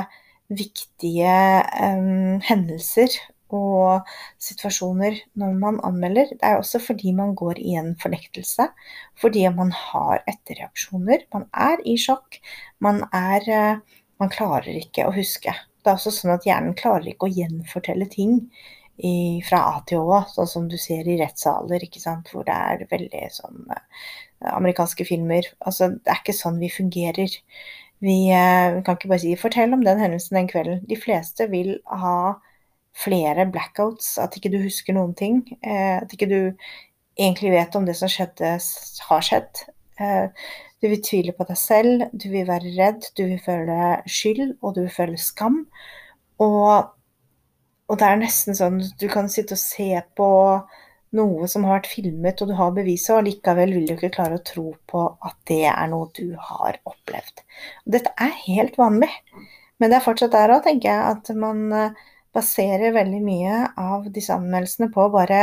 viktige 0.48 1.34
um, 1.82 2.38
hendelser 2.48 3.18
og 3.54 4.08
situasjoner 4.44 5.20
når 5.40 5.54
man 5.62 5.80
anmelder. 5.88 6.34
Det 6.34 6.44
er 6.44 6.60
også 6.60 6.82
fordi 6.84 7.14
man 7.16 7.36
går 7.36 7.62
i 7.62 7.76
en 7.80 7.94
fornektelse. 8.02 8.70
Fordi 9.22 9.48
man 9.56 9.72
har 9.72 10.24
etterreaksjoner. 10.28 11.28
Man 11.34 11.48
er 11.54 11.84
i 11.86 11.98
sjokk. 12.02 12.40
Man, 12.84 13.04
er, 13.14 13.48
uh, 13.48 14.02
man 14.20 14.34
klarer 14.34 14.74
ikke 14.82 15.08
å 15.08 15.16
huske. 15.16 15.54
Det 15.82 15.92
er 15.92 16.00
også 16.00 16.12
sånn 16.12 16.36
at 16.36 16.48
hjernen 16.48 16.76
klarer 16.78 17.08
ikke 17.08 17.30
å 17.30 17.34
gjenfortelle 17.34 18.10
ting 18.12 18.42
i, 18.98 19.40
fra 19.46 19.62
A 19.70 19.82
til 19.88 20.04
Å, 20.04 20.24
sånn 20.34 20.50
som 20.50 20.70
du 20.70 20.78
ser 20.82 21.08
i 21.08 21.20
rettssaler, 21.20 21.86
hvor 22.32 22.46
det 22.48 22.56
er 22.56 22.88
veldig 22.92 23.26
sånn 23.32 23.68
uh, 23.72 23.82
amerikanske 24.58 25.06
filmer. 25.08 25.48
Altså, 25.60 25.94
det 25.96 26.12
er 26.14 26.24
ikke 26.24 26.36
sånn 26.36 26.60
vi 26.60 26.72
fungerer. 26.74 27.38
Vi, 28.04 28.18
uh, 28.34 28.76
vi 28.76 28.84
kan 28.86 28.98
ikke 28.98 29.14
bare 29.14 29.24
si 29.24 29.38
'fortell 29.38 29.74
om 29.74 29.86
den 29.86 30.02
hendelsen 30.02 30.38
den 30.38 30.52
kvelden'. 30.52 30.84
De 30.90 31.00
fleste 31.00 31.48
vil 31.54 31.78
ha 31.88 32.36
flere 32.98 33.48
blackouts, 33.54 34.16
at 34.22 34.38
ikke 34.38 34.52
du 34.54 34.60
husker 34.64 34.98
noen 34.98 35.16
ting. 35.18 35.42
Uh, 35.62 36.02
at 36.02 36.14
ikke 36.14 36.30
du 36.32 36.40
egentlig 37.18 37.54
vet 37.54 37.76
om 37.78 37.86
det 37.88 37.98
som 37.98 38.12
skjedde, 38.12 38.58
har 39.10 39.26
skjedd. 39.26 39.66
Du 40.78 40.86
vil 40.92 41.00
tvile 41.02 41.34
på 41.34 41.48
deg 41.50 41.58
selv, 41.58 42.04
du 42.14 42.28
vil 42.30 42.46
være 42.46 42.76
redd, 42.76 43.08
du 43.18 43.24
vil 43.26 43.40
føle 43.42 43.96
skyld, 44.06 44.60
og 44.62 44.76
du 44.76 44.84
vil 44.84 44.94
føle 44.94 45.18
skam. 45.18 45.64
Og, 46.46 46.92
og 47.90 47.98
det 47.98 48.06
er 48.06 48.20
nesten 48.22 48.58
sånn 48.58 48.78
at 48.86 48.94
du 49.02 49.08
kan 49.10 49.32
sitte 49.34 49.58
og 49.58 49.64
se 49.64 49.90
på 50.20 50.30
noe 51.18 51.48
som 51.50 51.66
har 51.66 51.80
vært 51.80 51.90
filmet, 51.90 52.42
og 52.44 52.52
du 52.52 52.56
har 52.60 52.76
beviset, 52.76 53.16
og 53.16 53.26
likevel 53.26 53.74
vil 53.74 53.88
du 53.88 53.96
ikke 53.96 54.12
klare 54.14 54.38
å 54.38 54.46
tro 54.46 54.68
på 54.92 55.06
at 55.26 55.38
det 55.50 55.64
er 55.72 55.88
noe 55.92 56.12
du 56.18 56.36
har 56.50 56.78
opplevd. 56.84 57.42
Dette 57.98 58.14
er 58.22 58.36
helt 58.46 58.78
vanlig. 58.78 59.10
Men 59.78 59.92
det 59.92 60.00
er 60.00 60.06
fortsatt 60.06 60.34
der 60.34 60.56
òg, 60.56 60.64
tenker 60.66 60.90
jeg, 60.90 61.16
at 61.16 61.34
man 61.38 61.66
eh, 61.74 62.06
baserer 62.38 62.94
veldig 62.96 63.22
mye 63.26 63.56
av 63.82 64.08
disse 64.14 64.36
anmeldelsene 64.36 64.92
på 64.94 65.08
bare 65.14 65.42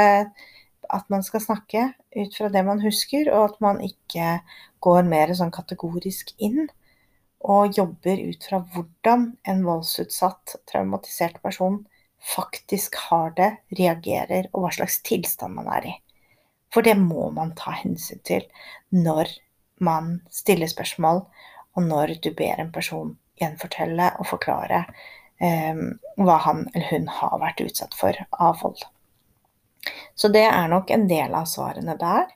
at 0.95 1.11
man 1.13 1.25
skal 1.27 1.43
snakke 1.43 1.89
ut 2.15 2.37
fra 2.37 2.51
det 2.53 2.63
man 2.67 2.83
husker, 2.85 3.31
og 3.33 3.51
at 3.51 3.61
man 3.65 3.81
ikke 3.83 4.39
går 4.85 5.07
mer 5.09 5.33
sånn 5.35 5.53
kategorisk 5.55 6.35
inn 6.39 6.69
og 7.45 7.77
jobber 7.77 8.21
ut 8.25 8.47
fra 8.49 8.61
hvordan 8.73 9.27
en 9.51 9.65
voldsutsatt, 9.67 10.57
traumatisert 10.71 11.41
person 11.45 11.83
faktisk 12.25 12.97
har 13.11 13.35
det, 13.37 13.51
reagerer, 13.77 14.49
og 14.53 14.65
hva 14.65 14.71
slags 14.73 15.03
tilstand 15.05 15.59
man 15.59 15.69
er 15.77 15.91
i. 15.91 15.95
For 16.73 16.87
det 16.87 16.97
må 16.99 17.29
man 17.37 17.53
ta 17.59 17.75
hensyn 17.77 18.23
til 18.25 18.47
når 18.95 19.29
man 19.85 20.23
stiller 20.33 20.71
spørsmål, 20.71 21.25
og 21.75 21.85
når 21.85 22.17
du 22.25 22.31
ber 22.37 22.63
en 22.63 22.73
person 22.73 23.13
gjenfortelle 23.41 24.13
og 24.23 24.29
forklare 24.31 24.85
hva 25.45 26.37
han 26.47 26.67
eller 26.73 26.91
hun 26.91 27.09
har 27.21 27.39
vært 27.43 27.63
utsatt 27.65 27.95
for 27.99 28.17
av 28.33 28.63
vold. 28.63 28.85
Så 30.15 30.31
det 30.33 30.47
er 30.47 30.71
nok 30.71 30.91
en 30.95 31.07
del 31.11 31.35
av 31.37 31.49
svarene 31.51 31.97
der. 32.01 32.29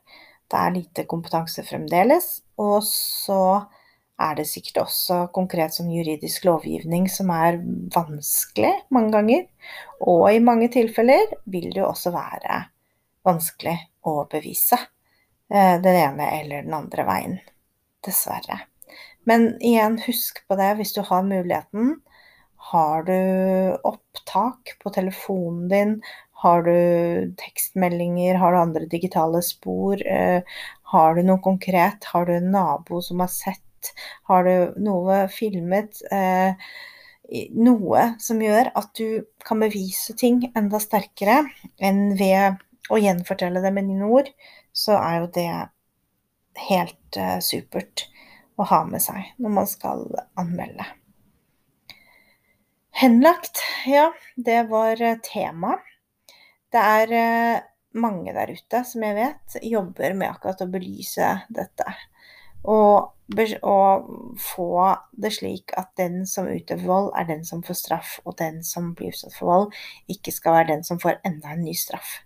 Det 0.49 0.59
er 0.59 0.75
lite 0.75 1.05
kompetanse 1.09 1.64
fremdeles. 1.64 2.40
Og 2.61 2.83
så 2.85 3.42
er 4.18 4.38
det 4.38 4.49
sikkert 4.51 4.83
også 4.87 5.18
konkret 5.35 5.77
som 5.77 5.90
juridisk 5.92 6.49
lovgivning 6.49 7.07
som 7.12 7.31
er 7.33 7.61
vanskelig 7.94 8.73
mange 8.94 9.14
ganger. 9.14 9.44
Og 10.01 10.27
i 10.33 10.42
mange 10.42 10.71
tilfeller 10.75 11.37
vil 11.47 11.71
det 11.71 11.83
jo 11.83 11.90
også 11.90 12.12
være 12.14 12.64
vanskelig 13.29 13.77
å 14.09 14.23
bevise 14.31 14.79
eh, 14.79 15.77
den 15.85 15.94
ene 15.94 16.33
eller 16.40 16.66
den 16.66 16.75
andre 16.75 17.07
veien. 17.09 17.38
Dessverre. 18.05 18.64
Men 19.29 19.51
igjen, 19.61 19.99
husk 20.07 20.40
på 20.49 20.57
det 20.59 20.71
hvis 20.79 20.94
du 20.97 21.03
har 21.05 21.27
muligheten. 21.27 21.99
Har 22.71 23.07
du 23.07 23.18
opptak 23.87 24.75
på 24.83 24.90
telefonen 24.90 25.68
din? 25.71 25.94
Har 26.42 26.62
du 26.62 27.35
tekstmeldinger? 27.38 28.35
Har 28.35 28.53
du 28.53 28.59
andre 28.59 28.87
digitale 28.90 29.42
spor? 29.42 30.03
Eh, 30.07 30.42
har 30.92 31.14
du 31.14 31.23
noe 31.23 31.42
konkret? 31.42 32.05
Har 32.12 32.27
du 32.27 32.37
en 32.37 32.51
nabo 32.55 33.01
som 33.03 33.21
har 33.25 33.33
sett? 33.33 33.92
Har 34.29 34.44
du 34.44 34.79
noe 34.83 35.25
filmet? 35.33 36.03
Eh, 36.12 36.55
noe 37.53 38.05
som 38.23 38.40
gjør 38.42 38.71
at 38.79 38.92
du 38.97 39.25
kan 39.44 39.61
bevise 39.61 40.14
ting 40.18 40.40
enda 40.57 40.81
sterkere 40.81 41.42
enn 41.81 42.14
ved 42.18 42.62
å 42.88 43.01
gjenfortelle 43.01 43.61
det 43.61 43.73
med 43.75 43.90
dine 43.90 44.09
ord, 44.09 44.31
så 44.73 44.97
er 44.97 45.18
jo 45.21 45.33
det 45.35 45.51
helt 46.68 47.18
uh, 47.21 47.37
supert 47.44 48.07
å 48.59 48.66
ha 48.71 48.83
med 48.88 49.05
seg 49.05 49.35
når 49.38 49.55
man 49.61 49.68
skal 49.68 50.07
anmelde. 50.40 50.87
Henlagt, 52.99 53.59
ja, 53.87 54.13
det 54.37 54.63
var 54.63 54.97
tema. 55.23 55.77
Det 56.73 56.81
er 56.83 57.13
eh, 57.15 57.59
mange 57.95 58.33
der 58.35 58.51
ute 58.51 58.81
som 58.83 59.05
jeg 59.07 59.15
vet 59.15 59.59
jobber 59.63 60.17
med 60.19 60.33
akkurat 60.33 60.65
å 60.65 60.67
belyse 60.73 61.29
dette. 61.55 61.93
Og, 62.67 63.13
og 63.63 64.09
få 64.43 64.73
det 65.15 65.31
slik 65.37 65.71
at 65.79 65.93
den 66.01 66.25
som 66.27 66.49
utøver 66.51 66.89
vold, 66.91 67.13
er 67.15 67.29
den 67.29 67.45
som 67.47 67.63
får 67.63 67.79
straff, 67.85 68.17
og 68.27 68.35
den 68.41 68.65
som 68.67 68.89
blir 68.99 69.15
utsatt 69.15 69.37
for 69.37 69.53
vold, 69.53 69.79
ikke 70.11 70.35
skal 70.35 70.57
være 70.57 70.73
den 70.73 70.83
som 70.89 70.99
får 70.99 71.21
enda 71.29 71.55
en 71.55 71.63
ny 71.69 71.77
straff. 71.79 72.17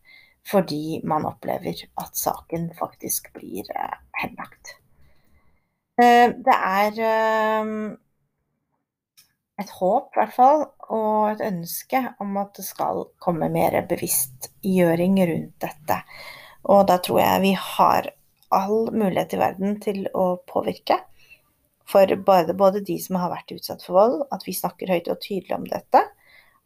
Fordi 0.48 1.02
man 1.04 1.28
opplever 1.28 1.84
at 2.00 2.16
saken 2.16 2.70
faktisk 2.80 3.28
blir 3.36 3.68
eh, 3.76 3.98
henlagt. 4.22 4.78
Eh, 6.00 6.32
det 6.32 6.56
er 6.56 7.04
et 9.62 9.74
håp, 9.78 10.10
i 10.12 10.20
hvert 10.20 10.34
fall, 10.36 10.64
og 10.92 11.30
et 11.32 11.44
ønske 11.46 12.02
om 12.22 12.36
at 12.40 12.52
det 12.58 12.66
skal 12.66 13.06
komme 13.22 13.48
mer 13.52 13.78
bevisstgjøring 13.88 15.20
rundt 15.30 15.54
dette. 15.64 16.00
Og 16.70 16.84
da 16.90 16.98
tror 17.02 17.22
jeg 17.22 17.44
vi 17.46 17.54
har 17.58 18.10
all 18.52 18.90
mulighet 18.92 19.34
i 19.34 19.40
verden 19.40 19.78
til 19.82 20.04
å 20.14 20.36
påvirke. 20.48 21.00
For 21.88 22.08
både, 22.26 22.54
både 22.56 22.82
de 22.86 22.96
som 23.02 23.18
har 23.20 23.32
vært 23.32 23.54
utsatt 23.56 23.82
for 23.84 23.98
vold, 23.98 24.18
at 24.32 24.44
vi 24.46 24.54
snakker 24.56 24.92
høyt 24.92 25.10
og 25.12 25.22
tydelig 25.24 25.56
om 25.56 25.68
dette. 25.68 26.04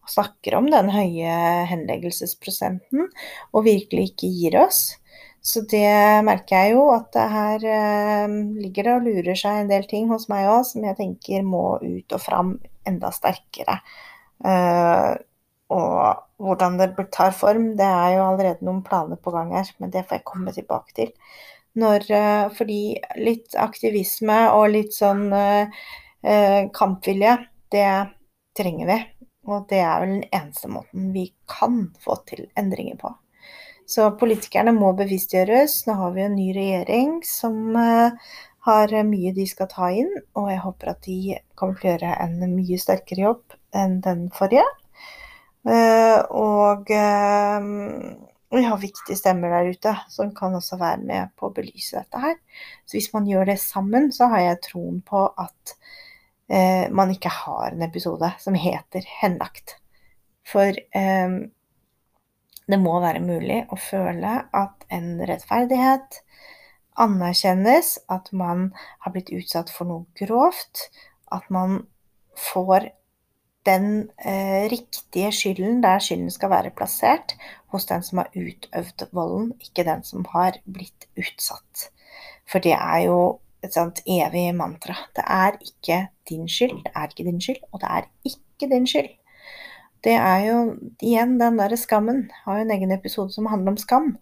og 0.07 0.13
snakker 0.13 0.55
om 0.55 0.69
den 0.71 0.93
høye 0.95 1.31
henleggelsesprosenten, 1.67 3.09
og 3.51 3.65
virkelig 3.67 4.13
ikke 4.13 4.29
gir 4.31 4.55
oss. 4.61 5.01
Så 5.47 5.63
det 5.71 5.87
merker 6.27 6.65
jeg 6.65 6.75
jo 6.75 6.89
at 6.91 7.13
det 7.15 7.25
her 7.31 7.67
eh, 7.71 8.33
ligger 8.59 8.89
det 8.89 8.95
og 8.97 9.05
lurer 9.07 9.39
seg 9.39 9.61
en 9.61 9.71
del 9.71 9.87
ting 9.87 10.09
hos 10.11 10.27
meg 10.33 10.49
òg 10.51 10.65
som 10.67 10.87
jeg 10.87 10.99
tenker 10.99 11.45
må 11.47 11.77
ut 11.83 12.17
og 12.17 12.23
fram 12.23 12.57
enda 12.89 13.13
sterkere. 13.15 13.77
Eh, 14.43 15.13
og 15.77 16.25
hvordan 16.43 16.79
det 16.81 16.89
tar 17.15 17.35
form, 17.35 17.73
det 17.79 17.87
er 17.87 18.17
jo 18.17 18.25
allerede 18.27 18.67
noen 18.67 18.83
planer 18.87 19.19
på 19.23 19.33
gang 19.35 19.53
her, 19.55 19.71
men 19.79 19.93
det 19.95 20.05
får 20.07 20.21
jeg 20.21 20.29
komme 20.33 20.55
tilbake 20.55 20.97
til. 20.99 21.13
Når, 21.79 22.07
eh, 22.17 22.49
fordi 22.57 22.81
litt 23.21 23.55
aktivisme 23.61 24.39
og 24.57 24.71
litt 24.73 24.95
sånn 24.97 25.29
eh, 25.33 25.85
eh 26.27 26.63
kampvilje, 26.75 27.37
det 27.71 27.91
trenger 28.57 28.91
vi. 28.91 28.99
Og 29.47 29.69
det 29.71 29.79
er 29.79 30.01
vel 30.03 30.17
den 30.17 30.29
eneste 30.33 30.69
måten 30.73 31.13
vi 31.15 31.29
kan 31.47 31.95
få 32.03 32.19
til 32.27 32.49
endringer 32.59 32.99
på. 32.99 33.15
Så 33.87 34.09
politikerne 34.19 34.75
må 34.75 34.91
bevisstgjøres. 34.99 35.85
Nå 35.87 35.95
har 36.01 36.15
vi 36.17 36.25
en 36.25 36.35
ny 36.35 36.49
regjering 36.57 37.21
som 37.27 37.77
eh, 37.79 38.33
har 38.67 38.95
mye 39.07 39.31
de 39.35 39.45
skal 39.47 39.71
ta 39.71 39.93
inn, 39.95 40.11
og 40.35 40.49
jeg 40.51 40.63
håper 40.65 40.91
at 40.91 41.07
de 41.07 41.19
kommer 41.55 41.79
til 41.79 41.93
å 41.93 41.95
gjøre 41.95 42.17
en 42.25 42.57
mye 42.57 42.81
sterkere 42.83 43.29
jobb 43.29 43.55
enn 43.79 44.01
den 44.03 44.27
forrige. 44.35 44.67
Eh, 45.71 46.19
og 46.35 46.91
eh, 46.91 47.71
vi 48.57 48.65
har 48.67 48.83
viktige 48.83 49.19
stemmer 49.19 49.55
der 49.55 49.71
ute 49.71 49.95
som 50.11 50.35
kan 50.35 50.59
også 50.59 50.81
være 50.83 51.07
med 51.07 51.35
på 51.39 51.47
å 51.47 51.55
belyse 51.55 52.01
dette 52.01 52.27
her. 52.27 52.37
Så 52.87 52.99
hvis 52.99 53.13
man 53.15 53.31
gjør 53.31 53.53
det 53.53 53.61
sammen, 53.63 54.11
så 54.15 54.33
har 54.35 54.49
jeg 54.49 54.65
troen 54.71 55.03
på 55.07 55.29
at 55.31 55.79
man 56.95 57.11
ikke 57.11 57.27
har 57.35 57.73
en 57.73 57.83
episode 57.83 58.29
som 58.39 58.55
heter 58.55 59.03
'Henlagt'. 59.03 59.73
For 60.47 60.79
det 62.71 62.79
må 62.83 62.99
være 63.03 63.23
mulig 63.23 63.63
å 63.71 63.79
føle 63.79 64.39
at 64.57 64.87
en 64.93 65.17
rettferdighet 65.29 66.21
anerkjennes, 66.97 67.97
at 68.09 68.31
man 68.33 68.71
har 69.05 69.15
blitt 69.15 69.33
utsatt 69.35 69.71
for 69.73 69.89
noe 69.89 70.07
grovt, 70.19 70.89
at 71.33 71.47
man 71.53 71.83
får 72.37 72.91
den 73.67 74.09
eh, 74.23 74.69
riktige 74.71 75.33
skylden 75.35 75.83
der 75.83 76.03
skylden 76.03 76.31
skal 76.31 76.53
være 76.53 76.75
plassert, 76.77 77.35
hos 77.75 77.89
den 77.91 78.05
som 78.07 78.23
har 78.23 78.31
utøvd 78.35 79.09
volden, 79.17 79.51
ikke 79.61 79.87
den 79.89 80.05
som 80.07 80.27
har 80.33 80.61
blitt 80.65 81.09
utsatt. 81.19 81.89
For 82.47 82.63
det 82.63 82.77
er 82.79 83.07
jo 83.09 83.19
et 83.65 83.75
sånt 83.75 84.03
evig 84.07 84.49
mantra. 84.55 84.95
Det 85.17 85.25
er 85.27 85.59
ikke 85.59 86.07
din 86.31 86.47
skyld, 86.49 86.85
det 86.87 86.93
er 86.95 87.11
ikke 87.11 87.27
din 87.27 87.41
skyld, 87.43 87.63
og 87.73 87.83
det 87.83 87.91
er 87.91 88.11
ikke 88.31 88.71
din 88.71 88.87
skyld. 88.87 89.11
Det 90.07 90.15
er 90.15 90.45
jo 90.47 90.59
igjen 91.03 91.33
den 91.41 91.57
derre 91.59 91.77
skammen. 91.81 92.29
Jeg 92.31 92.45
har 92.45 92.61
jo 92.61 92.65
en 92.67 92.75
egen 92.77 92.93
episode 92.95 93.35
som 93.35 93.49
handler 93.51 93.75
om 93.75 93.79
skam, 93.81 94.13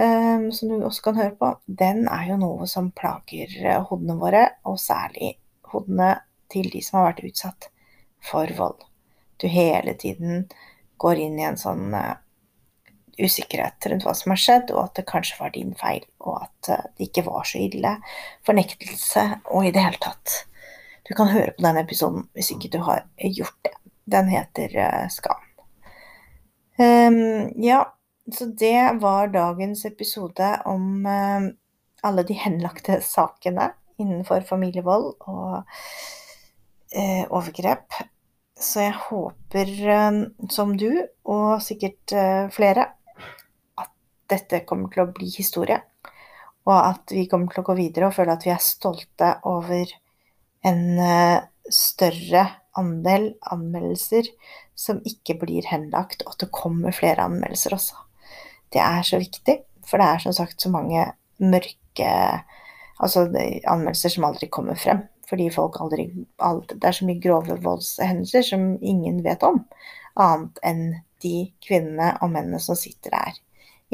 um, 0.00 0.46
som 0.56 0.70
du 0.70 0.78
også 0.78 1.04
kan 1.10 1.18
høre 1.20 1.34
på. 1.36 1.50
Den 1.68 2.06
er 2.08 2.30
jo 2.30 2.38
noe 2.40 2.68
som 2.70 2.88
plager 2.96 3.52
eh, 3.60 3.82
hodene 3.90 4.16
våre, 4.16 4.46
og 4.64 4.78
særlig 4.80 5.34
hodene 5.74 6.14
til 6.48 6.70
de 6.72 6.80
som 6.84 7.00
har 7.00 7.10
vært 7.10 7.26
utsatt 7.28 7.68
for 8.24 8.48
vold. 8.56 8.86
Du 9.36 9.44
hele 9.52 9.92
tiden 10.00 10.46
går 10.96 11.20
inn 11.26 11.36
i 11.36 11.44
en 11.50 11.60
sånn 11.60 11.92
uh, 11.92 12.16
usikkerhet 13.20 13.84
rundt 13.92 14.08
hva 14.08 14.16
som 14.16 14.32
har 14.32 14.40
skjedd, 14.40 14.72
og 14.72 14.86
at 14.86 14.96
det 14.96 15.10
kanskje 15.12 15.42
var 15.42 15.52
din 15.52 15.76
feil, 15.76 16.08
og 16.24 16.38
at 16.46 16.72
uh, 16.72 16.86
det 16.96 17.10
ikke 17.10 17.26
var 17.28 17.44
så 17.50 17.60
ille. 17.68 17.98
Fornektelse 18.48 19.26
og 19.44 19.68
i 19.68 19.76
det 19.76 19.84
hele 19.84 20.00
tatt. 20.08 20.40
Du 21.04 21.12
kan 21.12 21.28
høre 21.28 21.52
på 21.52 21.68
den 21.68 21.84
episoden 21.84 22.30
hvis 22.32 22.54
ikke 22.56 22.72
du 22.72 22.80
har 22.88 23.04
gjort 23.20 23.60
det. 23.68 23.76
Den 24.08 24.28
heter 24.28 24.76
uh, 24.76 25.08
Skam. 25.08 25.44
Um, 26.78 27.50
ja, 27.62 27.94
så 28.32 28.44
det 28.44 29.00
var 29.00 29.28
dagens 29.28 29.84
episode 29.84 30.60
om 30.64 31.06
um, 31.06 31.48
alle 32.02 32.22
de 32.22 32.36
henlagte 32.38 33.00
sakene 33.02 33.72
innenfor 33.98 34.46
familievold 34.48 35.10
og 35.26 35.56
uh, 35.58 37.24
overgrep. 37.28 37.98
Så 38.58 38.86
jeg 38.86 38.94
håper, 39.06 39.68
som 40.50 40.72
du, 40.74 40.90
og 41.30 41.60
sikkert 41.62 42.10
flere, 42.50 42.88
at 43.78 43.92
dette 44.26 44.64
kommer 44.66 44.90
til 44.90 45.04
å 45.04 45.12
bli 45.14 45.28
historie, 45.30 45.76
og 46.66 46.74
at 46.74 47.14
vi 47.14 47.28
kommer 47.30 47.54
til 47.54 47.62
å 47.62 47.68
gå 47.68 47.76
videre 47.78 48.08
og 48.08 48.16
føle 48.16 48.34
at 48.34 48.42
vi 48.42 48.50
er 48.50 48.64
stolte 48.64 49.30
over 49.46 49.94
en 50.66 50.82
uh, 50.98 51.38
større 51.70 52.44
andel 52.78 53.32
anmeldelser 53.52 54.30
som 54.78 55.02
ikke 55.08 55.38
blir 55.42 55.66
henlagt, 55.68 56.22
og 56.24 56.36
at 56.36 56.44
det 56.44 56.54
kommer 56.54 56.94
flere 56.94 57.26
anmeldelser 57.26 57.74
også. 57.76 57.98
Det 58.72 58.80
er 58.84 59.02
så 59.06 59.20
viktig, 59.20 59.58
for 59.88 60.00
det 60.00 60.08
er 60.08 60.24
som 60.24 60.36
sagt 60.36 60.62
så 60.62 60.72
mange 60.72 61.10
mørke 61.38 62.12
Altså 62.98 63.28
anmeldelser 63.30 64.10
som 64.10 64.24
aldri 64.26 64.48
kommer 64.50 64.74
frem. 64.74 65.04
Fordi 65.28 65.50
folk 65.54 65.76
aldri 65.80 66.08
Det 66.08 66.84
er 66.84 66.96
så 66.96 67.06
mye 67.06 67.20
grove 67.22 67.58
voldshendelser 67.62 68.42
som 68.42 68.64
ingen 68.82 69.20
vet 69.22 69.44
om. 69.46 69.60
Annet 70.18 70.58
enn 70.66 70.82
de 71.22 71.52
kvinnene 71.62 72.16
og 72.22 72.32
mennene 72.32 72.58
som 72.62 72.78
sitter 72.78 73.14
der 73.14 73.38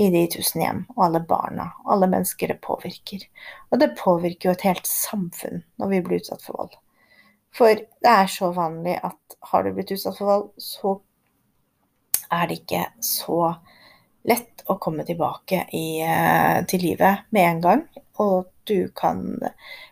i 0.01 0.09
de 0.11 0.25
tusen 0.27 0.62
hjem, 0.62 0.81
og 0.97 1.05
alle 1.07 1.20
barna, 1.29 1.68
og 1.85 1.92
alle 1.94 2.09
mennesker 2.11 2.51
det 2.51 2.61
påvirker. 2.64 3.27
Og 3.70 3.79
det 3.83 3.94
påvirker 3.99 4.49
jo 4.49 4.55
et 4.57 4.66
helt 4.66 4.88
samfunn 4.90 5.62
når 5.79 5.92
vi 5.92 6.01
blir 6.07 6.23
utsatt 6.23 6.42
for 6.42 6.59
vold. 6.59 6.75
For 7.55 7.79
det 7.79 8.11
er 8.11 8.31
så 8.31 8.51
vanlig 8.55 8.97
at 9.05 9.38
har 9.51 9.64
du 9.64 9.75
blitt 9.77 9.93
utsatt 9.95 10.19
for 10.19 10.31
vold, 10.31 10.49
så 10.59 10.97
er 12.33 12.49
det 12.51 12.62
ikke 12.62 12.83
så 13.05 13.55
lett 14.27 14.64
å 14.71 14.79
komme 14.81 15.05
tilbake 15.07 15.67
i, 15.77 16.01
eh, 16.03 16.64
til 16.67 16.83
livet 16.83 17.29
med 17.31 17.49
en 17.51 17.61
gang. 17.61 17.83
Og 18.19 18.51
du 18.64 18.88
kan 18.97 19.21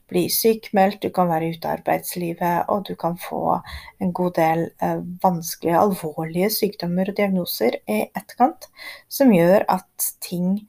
bli 0.09 0.27
sykmeldt, 0.33 1.03
du 1.03 1.11
kan 1.15 1.29
være 1.29 1.53
ute 1.53 1.69
av 1.69 1.81
arbeidslivet, 1.81 2.69
og 2.73 2.87
du 2.89 2.95
kan 2.97 3.19
få 3.21 3.61
en 4.01 4.13
god 4.13 4.35
del 4.39 4.65
eh, 4.81 5.03
vanskelige, 5.23 5.79
alvorlige 5.79 6.51
sykdommer 6.53 7.13
og 7.13 7.19
diagnoser 7.19 7.79
i 7.89 8.03
etterkant, 8.09 8.69
som 9.09 9.33
gjør 9.35 9.67
at 9.69 10.13
ting 10.25 10.63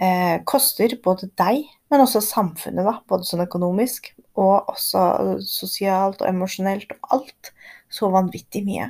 eh, 0.00 0.38
koster 0.46 0.96
både 1.02 1.30
deg, 1.40 1.66
men 1.90 2.04
også 2.04 2.22
samfunnet, 2.22 2.86
da, 2.86 2.98
både 3.10 3.26
sånn 3.26 3.42
økonomisk 3.44 4.12
og 4.38 4.70
også 4.70 5.02
sosialt 5.44 6.22
og 6.22 6.30
emosjonelt 6.30 6.94
og 6.96 7.16
alt. 7.18 7.52
Så 7.90 8.06
vanvittig 8.14 8.60
mye. 8.62 8.84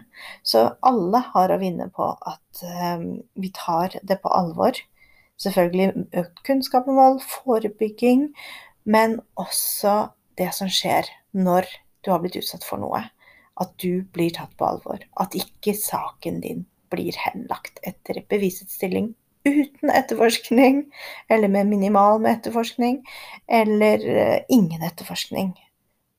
Så 0.44 0.66
alle 0.84 1.22
har 1.30 1.48
å 1.48 1.56
vinne 1.62 1.86
på 1.88 2.04
at 2.12 2.60
um, 2.60 3.06
vi 3.40 3.48
tar 3.56 3.94
det 4.04 4.18
på 4.20 4.28
alvor. 4.36 4.76
Selvfølgelig 5.40 6.04
økt 6.20 6.42
kunnskap 6.44 6.90
om 6.90 6.98
vold, 7.00 7.22
forebygging, 7.24 8.26
men 8.84 9.16
også 9.40 10.10
det 10.36 10.50
som 10.52 10.68
skjer 10.68 11.08
når 11.32 11.70
du 12.04 12.12
har 12.12 12.20
blitt 12.20 12.36
utsatt 12.42 12.66
for 12.68 12.82
noe. 12.82 13.06
At 13.56 13.72
du 13.80 14.04
blir 14.12 14.36
tatt 14.36 14.52
på 14.60 14.68
alvor. 14.68 15.00
At 15.16 15.32
ikke 15.38 15.72
saken 15.80 16.44
din 16.44 16.66
blir 16.92 17.16
henlagt 17.24 17.80
etter 17.86 18.20
bevisets 18.28 18.76
stilling 18.76 19.14
uten 19.44 19.90
etterforskning, 19.90 20.84
eller 21.28 21.48
med 21.48 21.66
minimal 21.66 22.20
med 22.20 22.38
etterforskning, 22.38 23.00
eller 23.48 23.98
uh, 23.98 24.38
ingen 24.48 24.82
etterforskning. 24.82 25.54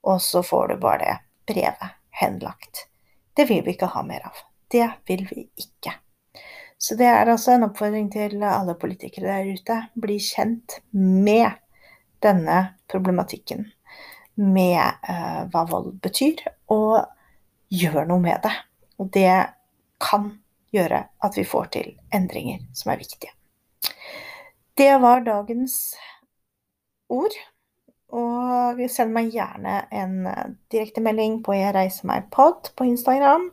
Og 0.03 0.21
så 0.21 0.43
får 0.43 0.67
du 0.67 0.77
bare 0.81 1.03
det 1.05 1.17
brevet 1.53 1.97
henlagt. 2.21 2.87
Det 3.33 3.49
vil 3.49 3.63
vi 3.65 3.75
ikke 3.75 3.91
ha 3.93 4.03
mer 4.05 4.25
av. 4.29 4.39
Det 4.71 4.87
vil 5.07 5.27
vi 5.29 5.45
ikke. 5.55 5.93
Så 6.81 6.95
det 6.97 7.05
er 7.05 7.29
altså 7.29 7.53
en 7.53 7.67
oppfordring 7.67 8.09
til 8.13 8.41
alle 8.43 8.73
politikere 8.79 9.29
der 9.29 9.51
ute. 9.53 9.77
Bli 10.01 10.17
kjent 10.21 10.79
med 10.97 11.51
denne 12.23 12.61
problematikken 12.89 13.67
med 14.41 14.81
uh, 15.09 15.43
hva 15.51 15.65
vold 15.69 15.93
betyr, 16.01 16.41
og 16.73 17.03
gjør 17.71 18.07
noe 18.09 18.23
med 18.23 18.41
det. 18.43 18.53
Og 18.97 19.11
det 19.13 19.33
kan 20.01 20.31
gjøre 20.75 21.03
at 21.23 21.37
vi 21.37 21.45
får 21.47 21.71
til 21.75 21.93
endringer 22.15 22.63
som 22.77 22.93
er 22.93 23.01
viktige. 23.01 23.33
Det 24.77 24.91
var 25.03 25.25
dagens 25.25 25.77
ord. 27.11 27.35
Og 28.11 28.79
send 28.91 29.13
meg 29.15 29.29
gjerne 29.31 29.85
en 29.95 30.25
eh, 30.27 30.49
direktemelding 30.73 31.37
på 31.45 31.55
Jeg 31.55 31.71
reiser 31.77 32.09
meg 32.09 32.25
pod 32.33 32.67
på 32.75 32.89
Instagram. 32.89 33.45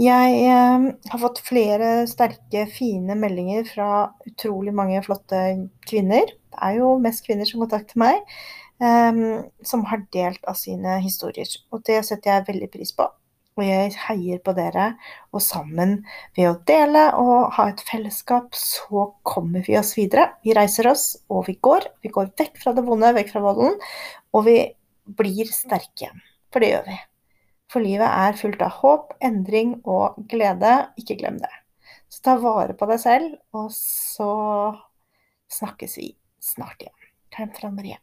Jeg 0.00 0.34
eh, 0.44 0.88
har 1.12 1.22
fått 1.22 1.40
flere 1.44 2.04
sterke, 2.08 2.66
fine 2.68 3.16
meldinger 3.16 3.64
fra 3.68 3.88
utrolig 4.28 4.76
mange 4.76 5.00
flotte 5.06 5.40
kvinner 5.88 6.28
det 6.50 6.58
er 6.66 6.80
jo 6.80 6.96
mest 7.02 7.24
kvinner 7.26 7.46
som 7.48 7.62
kontakter 7.62 7.98
meg, 8.00 8.20
um, 8.82 9.46
som 9.62 9.84
har 9.90 10.02
delt 10.14 10.44
av 10.50 10.58
sine 10.58 10.98
historier. 11.04 11.48
Og 11.70 11.84
det 11.86 12.02
setter 12.08 12.34
jeg 12.34 12.48
veldig 12.50 12.70
pris 12.72 12.92
på. 12.96 13.06
Og 13.60 13.66
jeg 13.66 13.92
heier 14.06 14.38
på 14.40 14.54
dere, 14.56 14.94
og 15.36 15.42
sammen 15.44 15.98
ved 16.38 16.46
å 16.48 16.58
dele 16.64 17.02
og 17.20 17.50
ha 17.58 17.66
et 17.68 17.82
fellesskap, 17.84 18.56
så 18.56 19.10
kommer 19.26 19.66
vi 19.66 19.76
oss 19.76 19.92
videre. 19.98 20.30
Vi 20.46 20.54
reiser 20.56 20.88
oss, 20.88 21.10
og 21.28 21.44
vi 21.50 21.58
går. 21.60 21.90
Vi 22.00 22.12
går 22.14 22.32
vekk 22.40 22.56
fra 22.62 22.72
det 22.72 22.86
vonde, 22.86 23.12
vekk 23.18 23.34
fra 23.34 23.44
volden, 23.44 23.76
og 24.32 24.46
vi 24.48 24.56
blir 25.20 25.52
sterke 25.52 26.06
igjen. 26.06 26.24
For 26.48 26.64
det 26.64 26.72
gjør 26.72 26.88
vi. 26.88 26.98
For 27.70 27.84
livet 27.84 28.08
er 28.08 28.38
fullt 28.40 28.64
av 28.64 28.78
håp, 28.80 29.12
endring 29.22 29.76
og 29.84 30.16
glede. 30.30 30.72
Ikke 30.98 31.20
glem 31.20 31.36
det. 31.42 31.52
Så 32.10 32.24
ta 32.24 32.38
vare 32.40 32.74
på 32.74 32.88
deg 32.90 33.02
selv, 33.04 33.36
og 33.52 33.68
så 33.76 34.32
snakkes 35.52 36.00
vi 36.00 36.14
snart 36.42 36.80
igjen. 36.80 37.10
Klem 37.30 37.52
fra 37.54 37.70
Marie. 37.74 38.00